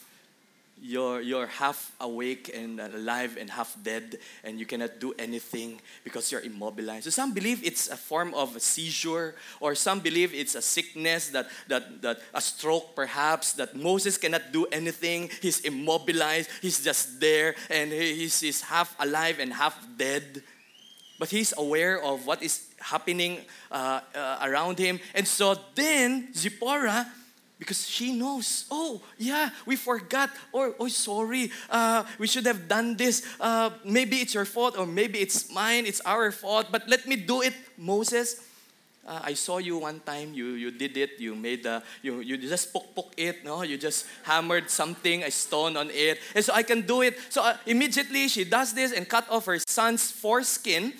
[0.80, 6.30] you're, you're half awake and alive and half dead, and you cannot do anything because
[6.30, 7.04] you're immobilized.
[7.04, 11.30] So some believe it's a form of a seizure, or some believe it's a sickness
[11.30, 15.30] that, that, that a stroke perhaps, that Moses cannot do anything.
[15.40, 20.42] He's immobilized, he's just there, and he's, he's half alive and half dead.
[21.18, 23.38] But he's aware of what is happening
[23.72, 25.00] uh, uh, around him.
[25.14, 27.08] And so then Zipporah
[27.58, 32.96] because she knows oh yeah we forgot or oh sorry uh, we should have done
[32.96, 33.26] this.
[33.40, 37.16] Uh, maybe it's your fault or maybe it's mine it's our fault but let me
[37.16, 38.44] do it moses.
[39.08, 42.36] Uh, i saw you one time you, you did it you made the you, you
[42.36, 43.62] just poke poke it no?
[43.62, 46.20] You just hammered something a stone on it.
[46.34, 47.18] And so i can do it.
[47.30, 50.92] So uh, immediately she does this and cut off her son's foreskin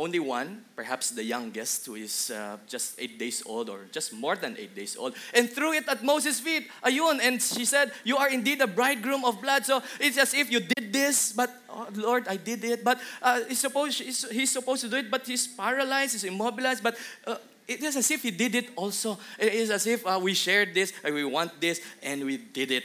[0.00, 4.34] only one, perhaps the youngest, who is uh, just eight days old or just more
[4.34, 6.70] than eight days old, and threw it at Moses' feet.
[6.82, 9.66] Ayun, and she said, You are indeed a bridegroom of blood.
[9.66, 12.82] So it's as if you did this, but oh, Lord, I did it.
[12.82, 16.82] But uh, he's, supposed, he's, he's, supposed to do it, but he's paralyzed, he's immobilized.
[16.82, 16.96] But
[17.26, 17.36] uh,
[17.68, 19.18] it is as if he did it also.
[19.38, 22.70] It is as if uh, we shared this, and we want this, and we did
[22.70, 22.84] it.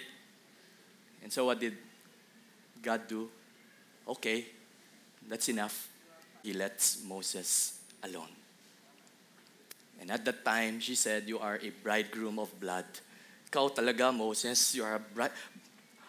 [1.23, 1.77] And so what did
[2.83, 3.29] God do?
[4.05, 4.47] Okay,
[5.29, 5.94] that's enough
[6.45, 8.29] he lets Moses alone.
[9.99, 12.85] And at that time, she said, You are a bridegroom of blood.
[13.49, 15.31] Ikaw talaga, Moses, you are a bride.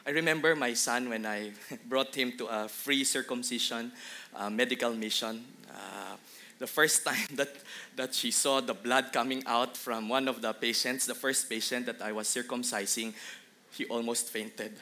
[0.06, 1.52] I remember my son when I
[1.88, 3.90] brought him to a free circumcision
[4.36, 5.42] uh, medical mission.
[5.72, 6.16] Uh,
[6.58, 7.56] the first time that,
[7.96, 11.86] that she saw the blood coming out from one of the patients, the first patient
[11.86, 13.14] that I was circumcising,
[13.72, 14.72] he almost fainted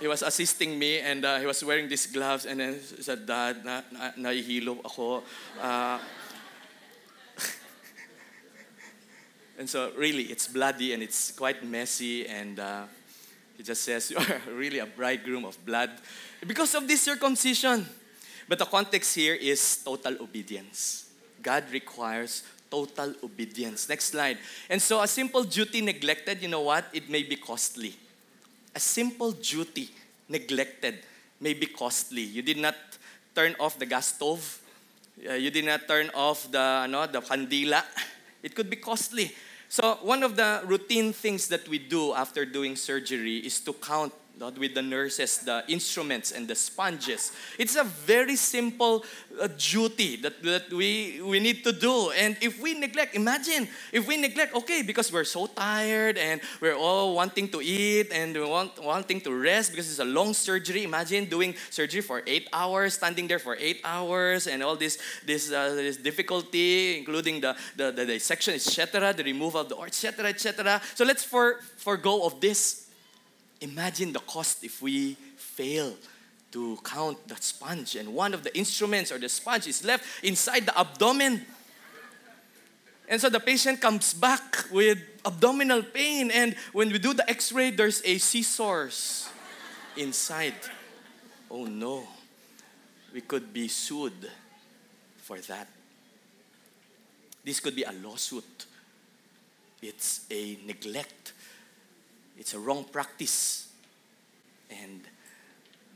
[0.00, 3.26] he was assisting me and uh, he was wearing these gloves and then he said,
[3.26, 5.22] Dad, na, na, nahihilo ako.
[5.60, 5.98] Uh,
[9.58, 12.84] and so really, it's bloody and it's quite messy and uh,
[13.56, 15.90] he just says, you are really a bridegroom of blood
[16.46, 17.86] because of this circumcision.
[18.48, 21.10] But the context here is total obedience.
[21.42, 23.88] God requires total obedience.
[23.88, 24.38] Next slide.
[24.70, 26.86] And so a simple duty neglected, you know what?
[26.94, 27.94] It may be costly
[28.78, 29.90] a simple duty
[30.28, 31.02] neglected
[31.40, 32.22] may be costly.
[32.22, 32.76] You did not
[33.34, 34.60] turn off the gas stove.
[35.18, 37.82] Uh, you did not turn off the, no, the kandila.
[38.40, 39.34] It could be costly.
[39.68, 44.14] So one of the routine things that we do after doing surgery is to count
[44.38, 47.32] not with the nurses, the instruments and the sponges.
[47.58, 49.04] It's a very simple
[49.40, 52.10] uh, duty that, that we, we need to do.
[52.10, 56.76] And if we neglect, imagine if we neglect, okay, because we're so tired and we're
[56.76, 60.84] all wanting to eat and we want, wanting to rest because it's a long surgery.
[60.84, 65.50] Imagine doing surgery for eight hours, standing there for eight hours, and all this this,
[65.50, 70.80] uh, this difficulty, including the, the, the dissection, etc., the removal of the etc., etc.
[70.94, 72.87] So let's for, forego of this
[73.60, 75.94] Imagine the cost if we fail
[76.52, 80.66] to count the sponge and one of the instruments or the sponge is left inside
[80.66, 81.44] the abdomen.
[83.08, 87.52] And so the patient comes back with abdominal pain, and when we do the x
[87.52, 89.30] ray, there's a scissors
[89.96, 90.54] inside.
[91.50, 92.06] Oh no,
[93.14, 94.30] we could be sued
[95.16, 95.68] for that.
[97.44, 98.66] This could be a lawsuit.
[99.80, 101.32] It's a neglect
[102.38, 103.68] it's a wrong practice.
[104.70, 105.02] And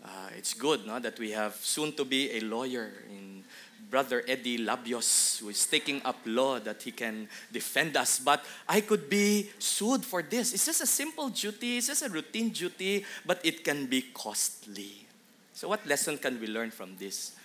[0.04, 3.44] uh, it's good no, that we have soon to be a lawyer in
[3.88, 8.18] Brother Eddie Labios, who is taking up law that he can defend us.
[8.18, 10.54] But I could be sued for this.
[10.54, 15.06] It's just a simple duty, it's just a routine duty, but it can be costly.
[15.52, 17.36] So, what lesson can we learn from this?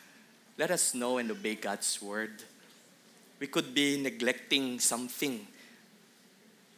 [0.57, 2.41] Let us know and obey God's word.
[3.39, 5.45] We could be neglecting something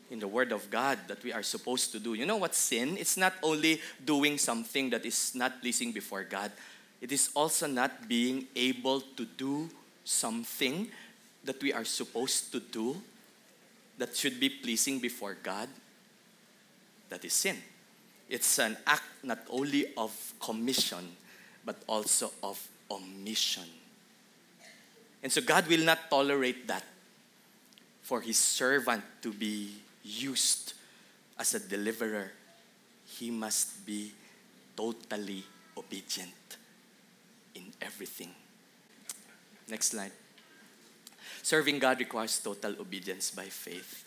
[0.09, 2.13] in the Word of God that we are supposed to do.
[2.13, 2.97] You know what sin?
[2.97, 6.51] It's not only doing something that is not pleasing before God,
[7.01, 9.69] it is also not being able to do
[10.03, 10.87] something
[11.43, 12.97] that we are supposed to do
[13.97, 15.69] that should be pleasing before God.
[17.09, 17.57] That is sin.
[18.27, 21.15] It's an act not only of commission,
[21.65, 23.65] but also of omission.
[25.21, 26.83] And so God will not tolerate that
[28.01, 29.71] for his servant to be
[30.03, 30.73] used
[31.37, 32.31] as a deliverer,
[33.05, 34.11] he must be
[34.75, 35.43] totally
[35.77, 36.57] obedient
[37.55, 38.29] in everything.
[39.69, 40.11] Next slide.
[41.41, 44.03] Serving God requires total obedience by faith.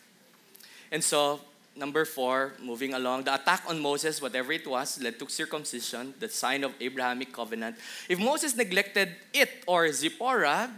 [0.90, 1.40] And so,
[1.74, 6.28] number four, moving along, the attack on Moses, whatever it was, led to circumcision, the
[6.28, 7.76] sign of Abrahamic covenant.
[8.08, 10.70] If Moses neglected it or Zipporah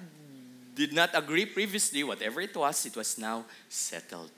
[0.74, 4.30] did not agree previously, whatever it was, it was now settled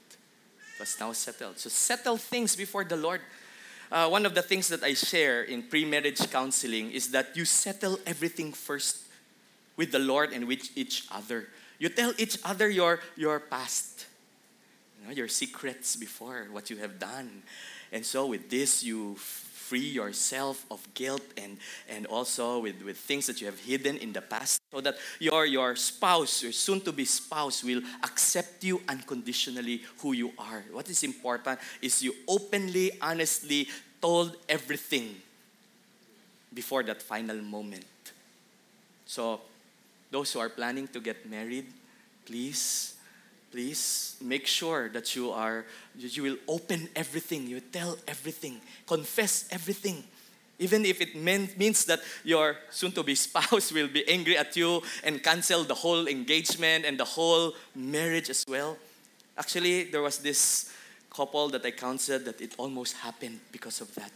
[0.79, 1.59] was now settled.
[1.59, 3.21] So settle things before the Lord.
[3.91, 7.99] Uh, one of the things that I share in pre-marriage counseling is that you settle
[8.05, 9.03] everything first
[9.77, 11.47] with the Lord and with each other.
[11.79, 14.05] You tell each other your, your past,
[14.99, 17.43] you know, your secrets before, what you have done.
[17.91, 19.15] And so with this, you
[19.67, 21.57] free yourself of guilt and,
[21.89, 25.45] and also with, with things that you have hidden in the past so that your,
[25.45, 30.63] your spouse, your soon to be spouse, will accept you unconditionally who you are.
[30.71, 33.67] What is important is you openly, honestly
[34.01, 35.15] told everything
[36.53, 37.85] before that final moment.
[39.05, 39.41] So,
[40.09, 41.67] those who are planning to get married,
[42.25, 42.96] please
[43.51, 45.65] please make sure that you are
[45.97, 50.03] you will open everything you tell everything confess everything.
[50.59, 54.55] Even if it mean, means that your soon to be spouse will be angry at
[54.55, 58.75] you and cancel the whole engagement and the whole marriage as well.
[59.37, 60.73] Actually there was this
[61.11, 64.11] couple that i counseled that it almost happened because of that.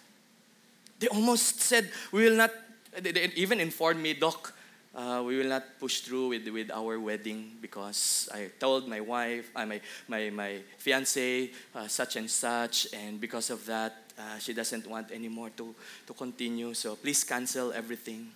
[0.99, 2.51] They almost said we will not
[2.99, 4.53] they even informed me doc
[4.95, 9.49] uh, we will not push through with, with our wedding because I told my wife,
[9.55, 14.53] uh, my, my, my fiance, uh, such and such, and because of that, uh, she
[14.53, 15.73] doesn't want anymore to,
[16.07, 16.73] to continue.
[16.73, 18.27] So please cancel everything.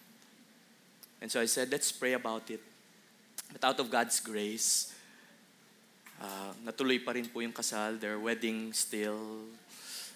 [1.22, 2.62] And so I said, let's pray about it.
[3.52, 4.94] But out of God's grace,
[6.22, 8.00] uh, natuloy pa rin po yung kasal.
[8.00, 9.48] Their wedding still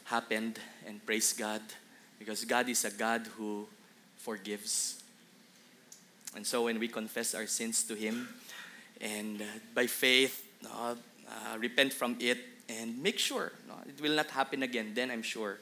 [0.05, 1.61] happened, and praise God,
[2.17, 3.67] because God is a God who
[4.17, 4.98] forgives.
[6.35, 8.29] And so when we confess our sins to Him
[9.01, 10.95] and uh, by faith uh,
[11.57, 13.51] repent from it and make sure
[13.87, 15.57] it will not happen again, then I'm sure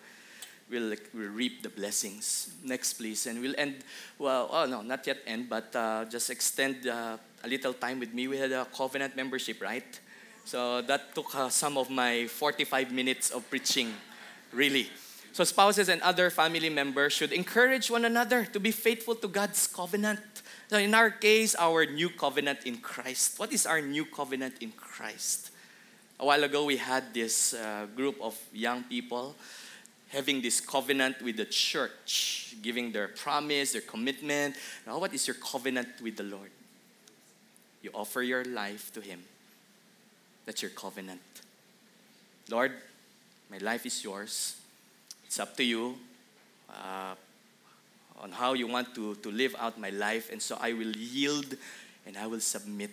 [0.70, 2.52] we'll, we'll reap the blessings.
[2.64, 3.26] Next, please.
[3.26, 3.76] And we'll end,
[4.20, 8.14] well, oh no, not yet end, but uh, just extend uh, a little time with
[8.14, 8.28] me.
[8.28, 10.00] We had a covenant membership, right?
[10.46, 13.94] So that took uh, some of my 45 minutes of preaching,
[14.54, 14.90] really.
[15.34, 19.68] So, spouses and other family members should encourage one another to be faithful to God's
[19.68, 20.42] covenant.
[20.68, 23.40] So in our case, our new covenant in Christ.
[23.40, 25.52] What is our new covenant in Christ?
[26.20, 29.36] A while ago, we had this uh, group of young people
[30.10, 34.56] having this covenant with the church, giving their promise, their commitment.
[34.86, 36.52] Now, what is your covenant with the Lord?
[37.82, 39.24] You offer your life to Him.
[40.46, 41.22] That's your covenant.
[42.50, 42.74] Lord,
[43.50, 44.56] my life is yours.
[45.26, 45.98] It's up to you.
[46.70, 47.16] Uh,
[48.20, 50.32] on how you want to, to live out my life.
[50.32, 51.56] And so I will yield
[52.06, 52.92] and I will submit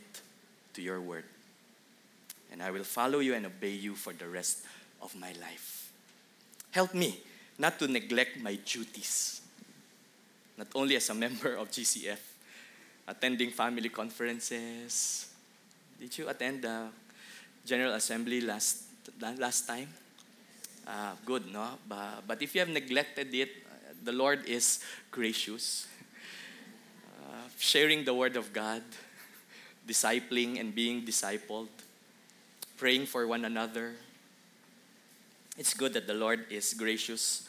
[0.74, 1.24] to your word.
[2.52, 4.64] And I will follow you and obey you for the rest
[5.02, 5.92] of my life.
[6.70, 7.20] Help me
[7.58, 9.40] not to neglect my duties,
[10.58, 12.18] not only as a member of GCF,
[13.06, 15.30] attending family conferences.
[16.00, 16.88] Did you attend the
[17.64, 18.82] General Assembly last,
[19.38, 19.88] last time?
[20.86, 21.78] Uh, good, no?
[21.88, 23.50] But, but if you have neglected it,
[24.04, 24.80] the Lord is
[25.10, 25.86] gracious,
[27.22, 28.82] uh, sharing the Word of God,
[29.88, 31.68] discipling and being discipled,
[32.76, 33.92] praying for one another.
[35.56, 37.48] It's good that the Lord is gracious.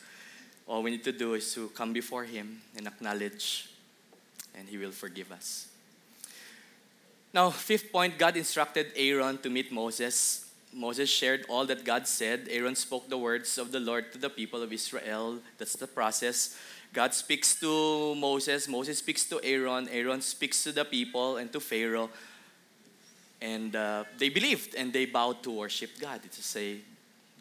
[0.67, 3.69] All we need to do is to come before Him and acknowledge,
[4.55, 5.67] and He will forgive us.
[7.33, 10.44] Now, fifth point God instructed Aaron to meet Moses
[10.75, 12.47] Moses shared all that God said.
[12.51, 15.39] Aaron spoke the words of the Lord to the people of Israel.
[15.57, 16.57] That's the process.
[16.91, 21.59] God speaks to Moses, Moses speaks to Aaron, Aaron speaks to the people and to
[21.59, 22.09] Pharaoh.
[23.41, 26.21] And uh, they believed and they bowed to worship God.
[26.23, 26.77] It's a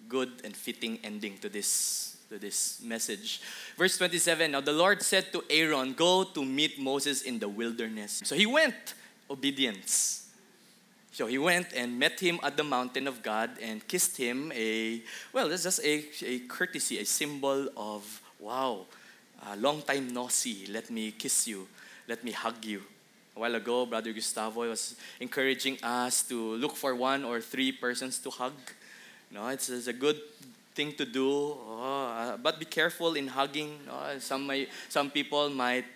[0.09, 3.41] good and fitting ending to this, to this message.
[3.76, 8.22] Verse 27 Now the Lord said to Aaron, Go to meet Moses in the wilderness.
[8.24, 8.95] So he went,
[9.30, 10.23] obedience.
[11.14, 14.50] So he went and met him at the mountain of God and kissed him.
[14.52, 15.00] A
[15.32, 18.02] well, that's just a, a courtesy, a symbol of
[18.40, 18.86] wow,
[19.46, 20.66] a long time no see.
[20.68, 21.68] Let me kiss you.
[22.08, 22.82] Let me hug you.
[23.36, 28.18] A while ago, Brother Gustavo was encouraging us to look for one or three persons
[28.18, 28.54] to hug.
[29.30, 30.20] No, it's, it's a good
[30.74, 31.30] thing to do.
[31.30, 33.78] Oh, uh, but be careful in hugging.
[33.86, 34.18] No?
[34.18, 35.86] Some, may, some people might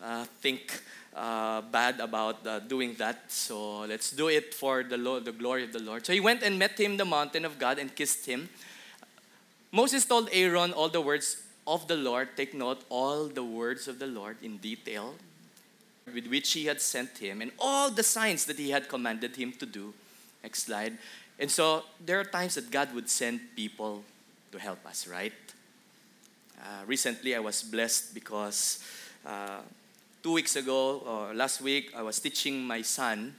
[0.00, 0.80] uh, think
[1.14, 3.24] uh, bad about uh, doing that.
[3.28, 6.06] So let's do it for the, Lord, the glory of the Lord.
[6.06, 8.48] So he went and met him the mountain of God and kissed him.
[9.72, 12.28] Moses told Aaron all the words of the Lord.
[12.36, 15.14] Take note, all the words of the Lord in detail
[16.12, 19.52] with which he had sent him and all the signs that he had commanded him
[19.52, 19.94] to do.
[20.42, 20.98] Next slide.
[21.38, 24.02] And so there are times that God would send people
[24.52, 25.32] to help us, right?
[26.60, 28.84] Uh, recently, I was blessed because
[29.24, 29.60] uh,
[30.22, 33.34] two weeks ago, or last week, I was teaching my son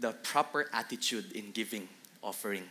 [0.00, 1.88] the proper attitude in giving
[2.22, 2.64] offering.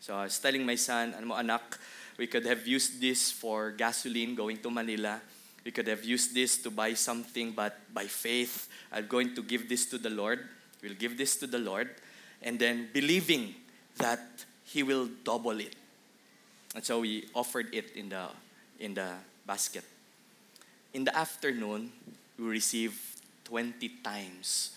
[0.00, 1.78] So I was telling my son, ano mo anak,
[2.16, 5.20] we could have used this for gasoline going to Manila.
[5.64, 9.68] We could have used this to buy something, but by faith, I'm going to give
[9.68, 10.40] this to the Lord.
[10.82, 11.90] We'll give this to the Lord.
[12.42, 13.54] And then believing
[13.96, 14.20] that
[14.64, 15.74] He will double it.
[16.74, 18.28] And so we offered it in the,
[18.78, 19.10] in the
[19.46, 19.84] basket.
[20.94, 21.90] In the afternoon,
[22.38, 23.16] we receive
[23.46, 24.70] 20 times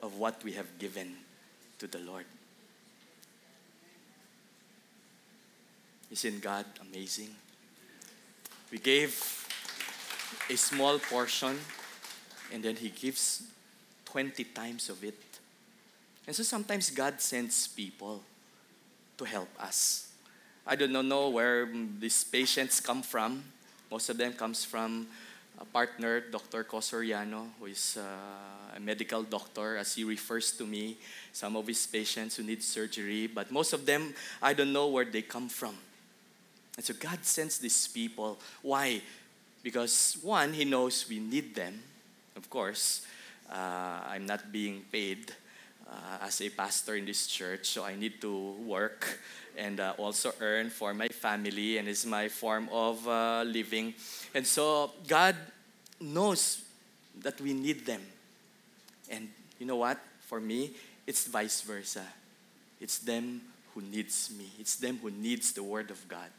[0.00, 1.16] of what we have given
[1.80, 2.24] to the Lord.
[6.12, 7.30] Isn't God amazing?
[8.70, 9.18] We gave
[10.48, 11.58] a small portion
[12.52, 13.42] and then He gives
[14.04, 15.18] 20 times of it.
[16.28, 18.22] And so sometimes God sends people
[19.18, 20.12] to help us.
[20.64, 23.42] I don't know where these patients come from.
[23.90, 25.08] Most of them comes from
[25.60, 26.64] a partner, Dr.
[26.64, 30.96] Cosoriano, who is uh, a medical doctor, as he refers to me,
[31.32, 35.04] some of his patients who need surgery, but most of them, I don't know where
[35.04, 35.76] they come from.
[36.76, 38.38] And so God sends these people.
[38.62, 39.02] Why?
[39.62, 41.82] Because one, He knows we need them.
[42.36, 43.06] Of course,
[43.50, 45.30] uh, I'm not being paid
[45.86, 49.18] uh, as a pastor in this church, so I need to work
[49.60, 53.92] and uh, also earn for my family, and it's my form of uh, living.
[54.34, 55.36] And so God
[56.00, 56.62] knows
[57.20, 58.00] that we need them.
[59.10, 59.98] And you know what?
[60.22, 60.70] For me,
[61.06, 62.04] it's vice versa.
[62.80, 63.42] It's them
[63.74, 64.46] who needs me.
[64.58, 66.30] It's them who needs the word of God.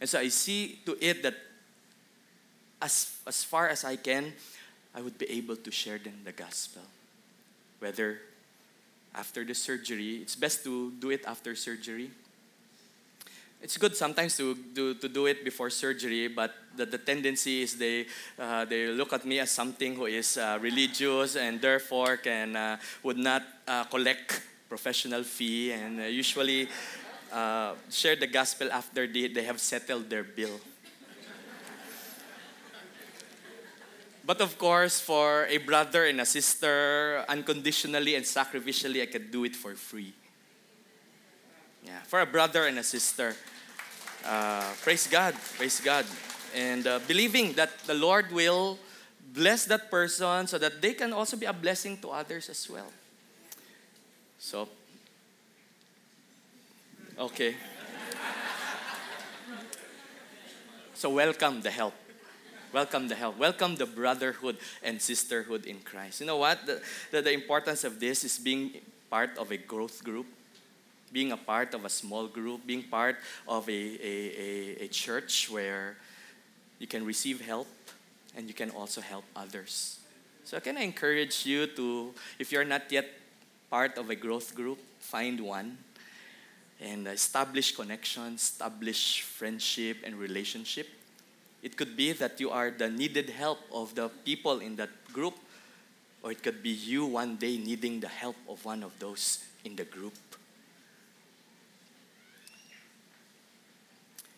[0.00, 1.34] And so I see to it that
[2.80, 4.32] as, as far as I can,
[4.94, 6.82] I would be able to share them the gospel.
[7.80, 8.18] Whether
[9.14, 12.10] after the surgery, it's best to do it after surgery.
[13.62, 17.76] It's good sometimes to do, to do it before surgery, but the, the tendency is
[17.76, 18.06] they,
[18.36, 22.76] uh, they look at me as something who is uh, religious and therefore can, uh,
[23.04, 26.68] would not uh, collect professional fee and uh, usually
[27.32, 30.58] uh, share the gospel after they, they have settled their bill.
[34.24, 39.44] But of course, for a brother and a sister, unconditionally and sacrificially, I can do
[39.44, 40.14] it for free.
[41.84, 43.34] Yeah, for a brother and a sister.
[44.24, 46.06] Uh, praise God, praise God.
[46.54, 48.78] And uh, believing that the Lord will
[49.32, 52.86] bless that person so that they can also be a blessing to others as well.
[54.38, 54.68] So,
[57.18, 57.56] okay.
[60.94, 61.94] so, welcome the help.
[62.72, 63.38] Welcome the help.
[63.38, 66.20] Welcome the brotherhood and sisterhood in Christ.
[66.20, 66.64] You know what?
[66.64, 68.72] The, the, the, importance of this is being
[69.10, 70.26] part of a growth group,
[71.12, 75.50] being a part of a small group, being part of a, a, a, a church
[75.50, 75.96] where
[76.78, 77.68] you can receive help
[78.36, 80.00] and you can also help others.
[80.44, 83.06] So, I can I encourage you to, if you're not yet
[83.70, 85.78] part of a growth group, find one
[86.80, 90.88] and establish connection, establish friendship and relationship
[91.62, 95.34] it could be that you are the needed help of the people in that group,
[96.22, 99.76] or it could be you one day needing the help of one of those in
[99.76, 100.14] the group.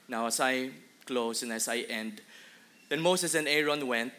[0.09, 0.71] Now, as I
[1.07, 2.21] close and as I end,
[2.89, 4.13] then Moses and Aaron went,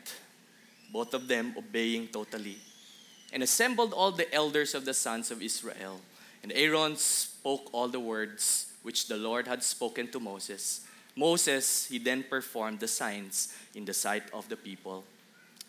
[0.91, 2.57] both of them obeying totally,
[3.33, 5.99] and assembled all the elders of the sons of Israel
[6.45, 10.81] And Aaron spoke all the words which the Lord had spoken to Moses.
[11.15, 15.03] Moses, he then performed the signs in the sight of the people.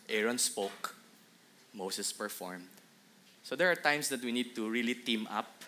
[0.07, 0.93] Aaron spoke,
[1.73, 2.67] Moses performed.
[3.41, 5.63] So there are times that we need to really team up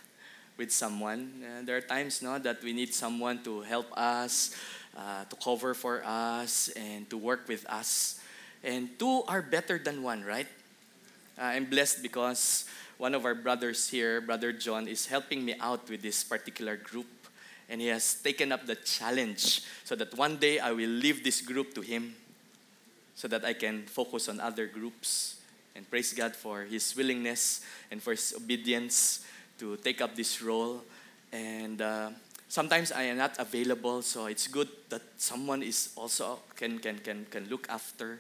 [0.60, 1.32] with someone.
[1.42, 4.54] Uh, there are times no, that we need someone to help us,
[4.96, 8.20] uh, to cover for us, and to work with us.
[8.62, 10.48] And two are better than one, right?
[11.40, 12.66] Uh, I'm blessed because
[12.98, 17.08] one of our brothers here, Brother John, is helping me out with this particular group.
[17.70, 21.40] And he has taken up the challenge so that one day I will leave this
[21.40, 22.16] group to him
[23.16, 25.38] so that I can focus on other groups.
[25.76, 29.24] And praise God for his willingness and for his obedience
[29.60, 30.82] to take up this role.
[31.32, 32.10] And uh,
[32.48, 37.26] sometimes I am not available, so it's good that someone is also can can can
[37.30, 38.20] can look after.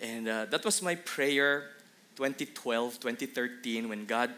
[0.00, 1.70] And uh, that was my prayer
[2.16, 4.30] 2012, 2013 when God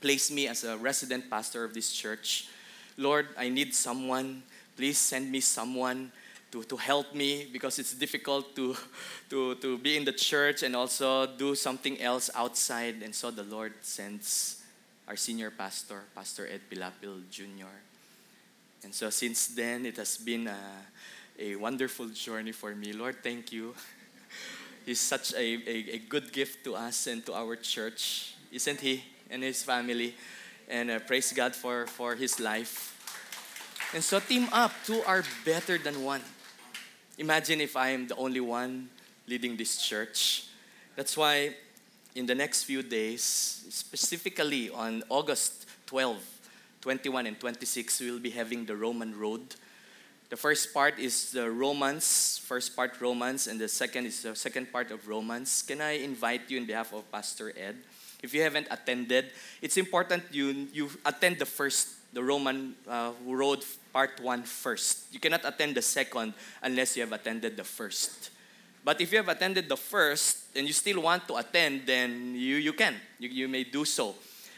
[0.00, 2.48] placed me as a resident pastor of this church.
[2.96, 4.42] Lord, I need someone.
[4.76, 6.12] Please send me someone
[6.52, 8.76] to, to help me because it's difficult to,
[9.30, 13.02] to, to be in the church and also do something else outside.
[13.02, 14.57] And so the Lord sends
[15.08, 17.72] our senior pastor, Pastor Ed Pilapil Jr.
[18.84, 20.58] And so since then, it has been a,
[21.38, 22.92] a wonderful journey for me.
[22.92, 23.74] Lord, thank you.
[24.86, 29.02] He's such a, a, a, good gift to us and to our church, isn't he?
[29.30, 30.14] And his family.
[30.68, 32.94] And uh, praise God for, for his life.
[33.94, 34.72] And so, team up.
[34.84, 36.20] Two are better than one.
[37.16, 38.90] Imagine if I am the only one
[39.26, 40.48] leading this church.
[40.96, 41.54] That's why
[42.18, 43.22] in the next few days,
[43.70, 46.18] specifically on August 12,
[46.80, 49.54] 21, and 26, we will be having the Roman Road.
[50.28, 54.72] The first part is the Romans, first part Romans, and the second is the second
[54.72, 55.62] part of Romans.
[55.62, 57.76] Can I invite you in behalf of Pastor Ed?
[58.20, 59.26] If you haven't attended,
[59.62, 65.14] it's important you, you attend the first, the Roman uh, Road part one first.
[65.14, 68.30] You cannot attend the second unless you have attended the first.
[68.84, 72.56] But if you have attended the first and you still want to attend, then you,
[72.56, 72.94] you can.
[73.18, 74.14] You, you may do so.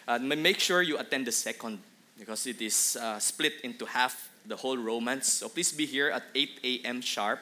[0.06, 1.78] Uh, make sure you attend the second
[2.18, 5.26] because it is uh, split into half the whole Romans.
[5.26, 7.00] So please be here at 8 a.m.
[7.00, 7.40] sharp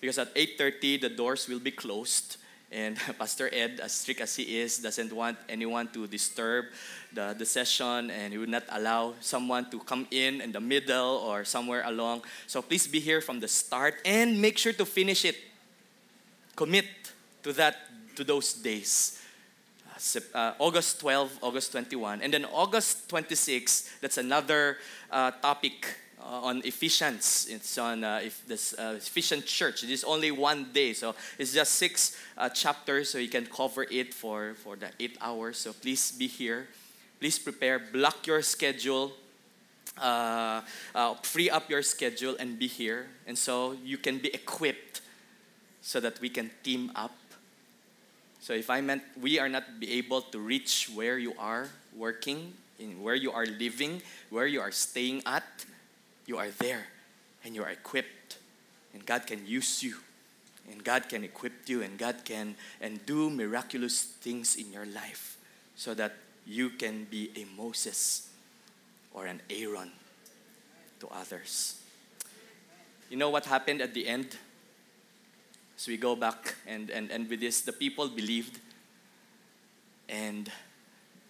[0.00, 2.36] because at 8.30 the doors will be closed.
[2.70, 6.66] And Pastor Ed, as strict as he is, doesn't want anyone to disturb
[7.12, 11.22] the, the session and he would not allow someone to come in in the middle
[11.26, 12.22] or somewhere along.
[12.46, 15.36] So please be here from the start and make sure to finish it
[16.62, 16.86] commit
[17.42, 17.74] to that
[18.14, 19.20] to those days.
[19.90, 23.98] Uh, uh, August 12, August 21, and then August 26.
[24.00, 24.76] That's another
[25.10, 25.86] uh, topic
[26.20, 27.48] uh, on Ephesians.
[27.50, 29.82] It's on uh, if this uh, Ephesian church.
[29.82, 32.16] It is only one day, so it's just six
[32.54, 35.58] chapters, so you can cover it for for the eight hours.
[35.58, 36.68] So please be here.
[37.18, 37.80] Please prepare.
[37.80, 39.12] Block your schedule.
[41.22, 45.02] free up your schedule and be here, and so you can be equipped
[45.82, 47.12] so that we can team up.
[48.40, 52.54] So if I meant we are not be able to reach where you are working,
[52.78, 55.44] in where you are living, where you are staying at,
[56.26, 56.86] you are there
[57.44, 58.38] and you are equipped.
[58.94, 59.96] And God can use you.
[60.70, 65.36] And God can equip you and God can and do miraculous things in your life
[65.74, 66.14] so that
[66.46, 68.28] you can be a Moses
[69.12, 69.90] or an Aaron
[71.00, 71.80] to others.
[73.10, 74.36] You know what happened at the end?
[75.76, 78.60] So we go back, and, and, and with this, the people believed.
[80.08, 80.50] And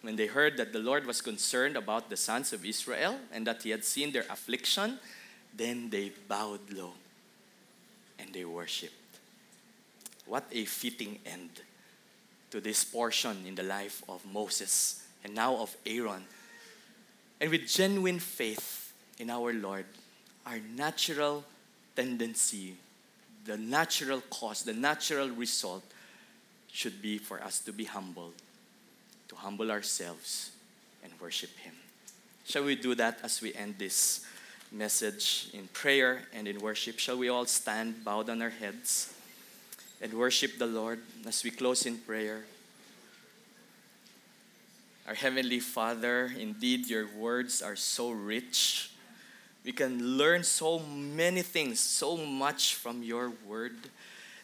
[0.02, 3.62] when they heard that the Lord was concerned about the sons of Israel and that
[3.62, 4.98] he had seen their affliction,
[5.56, 6.92] then they bowed low
[8.18, 8.94] and they worshiped.
[10.26, 11.50] What a fitting end
[12.50, 16.24] to this portion in the life of Moses and now of Aaron.
[17.40, 19.86] And with genuine faith in our Lord,
[20.46, 21.44] our natural
[21.94, 22.76] tendency
[23.44, 25.82] the natural cause, the natural result
[26.70, 28.32] should be for us to be humble,
[29.28, 30.52] to humble ourselves
[31.02, 31.74] and worship Him.
[32.46, 34.24] Shall we do that as we end this
[34.70, 36.98] message in prayer and in worship?
[36.98, 39.12] Shall we all stand, bowed on our heads,
[40.00, 42.44] and worship the Lord as we close in prayer?
[45.06, 48.91] Our Heavenly Father, indeed, your words are so rich
[49.64, 53.76] we can learn so many things, so much from your word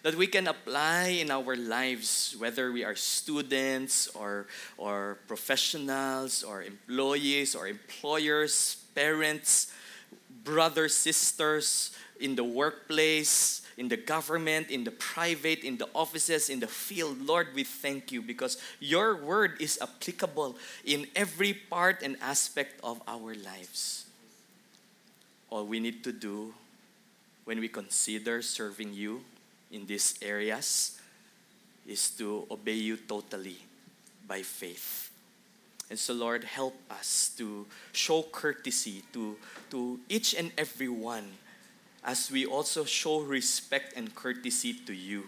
[0.03, 4.47] that we can apply in our lives, whether we are students or,
[4.77, 9.73] or professionals or employees or employers, parents,
[10.45, 16.61] brothers, sisters, in the workplace, in the government, in the private, in the offices, in
[16.61, 17.21] the field.
[17.21, 23.01] Lord, we thank you because your word is applicable in every part and aspect of
[23.07, 24.08] our lives.
[25.51, 26.55] All we need to do
[27.45, 29.23] when we consider serving you
[29.71, 31.01] in these areas
[31.87, 33.57] is to obey you totally
[34.27, 35.11] by faith.
[35.91, 39.37] And so, Lord, help us to show courtesy to,
[39.71, 41.25] to each and every one
[42.05, 45.25] as we also show respect and courtesy to you.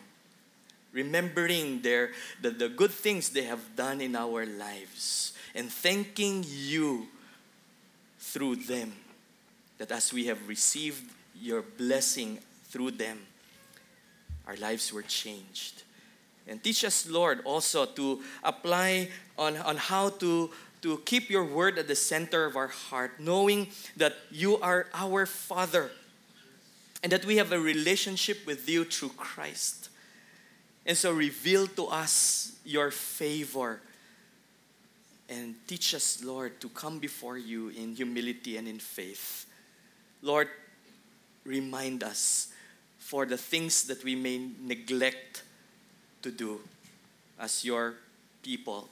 [0.93, 2.11] Remembering their,
[2.43, 7.07] the, the good things they have done in our lives and thanking you
[8.19, 8.93] through them.
[9.81, 11.11] That as we have received
[11.41, 13.19] your blessing through them,
[14.47, 15.85] our lives were changed.
[16.47, 19.09] And teach us, Lord, also to apply
[19.39, 20.51] on, on how to,
[20.83, 25.25] to keep your word at the center of our heart, knowing that you are our
[25.25, 25.91] Father
[27.03, 29.89] and that we have a relationship with you through Christ.
[30.85, 33.81] And so reveal to us your favor
[35.31, 39.47] and teach us, Lord, to come before you in humility and in faith.
[40.23, 40.49] Lord,
[41.45, 42.49] remind us
[42.99, 45.43] for the things that we may neglect
[46.23, 46.61] to do
[47.39, 47.95] as your
[48.43, 48.89] people.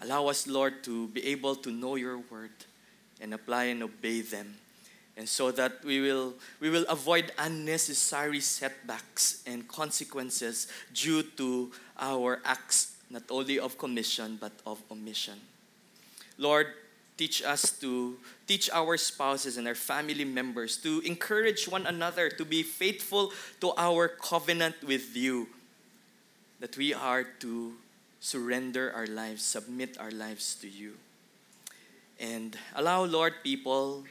[0.00, 2.50] Allow us, Lord, to be able to know your word
[3.20, 4.56] and apply and obey them.
[5.16, 12.40] And so that we will, we will avoid unnecessary setbacks and consequences due to our
[12.44, 15.40] acts, not only of commission, but of omission.
[16.38, 16.68] Lord,
[17.18, 18.16] teach us to
[18.46, 23.74] teach our spouses and our family members to encourage one another to be faithful to
[23.76, 25.48] our covenant with you
[26.60, 27.74] that we are to
[28.20, 30.94] surrender our lives, submit our lives to you.
[32.18, 34.04] And allow, Lord, people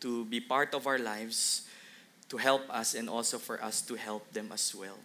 [0.00, 1.68] to be part of our lives,
[2.30, 4.96] to help us, and also for us to help them as well.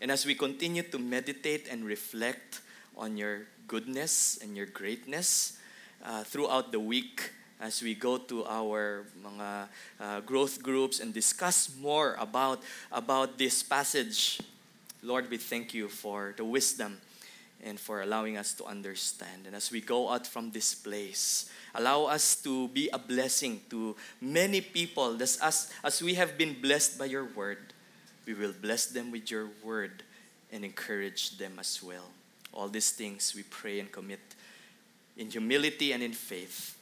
[0.00, 2.60] And as we continue to meditate and reflect
[2.96, 5.58] on your goodness and your greatness
[6.04, 7.30] uh, throughout the week,
[7.60, 9.68] as we go to our mga,
[10.00, 14.40] uh, growth groups and discuss more about, about this passage
[15.04, 16.98] Lord, we thank you for the wisdom
[17.62, 19.46] and for allowing us to understand.
[19.46, 23.96] And as we go out from this place, allow us to be a blessing to
[24.22, 25.20] many people.
[25.20, 27.74] As, as, as we have been blessed by your word,
[28.26, 30.02] we will bless them with your word
[30.50, 32.08] and encourage them as well.
[32.54, 34.20] All these things we pray and commit
[35.16, 36.76] in humility and in faith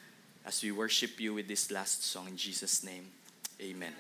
[0.45, 3.07] as we worship you with this last song in Jesus' name.
[3.61, 3.93] Amen.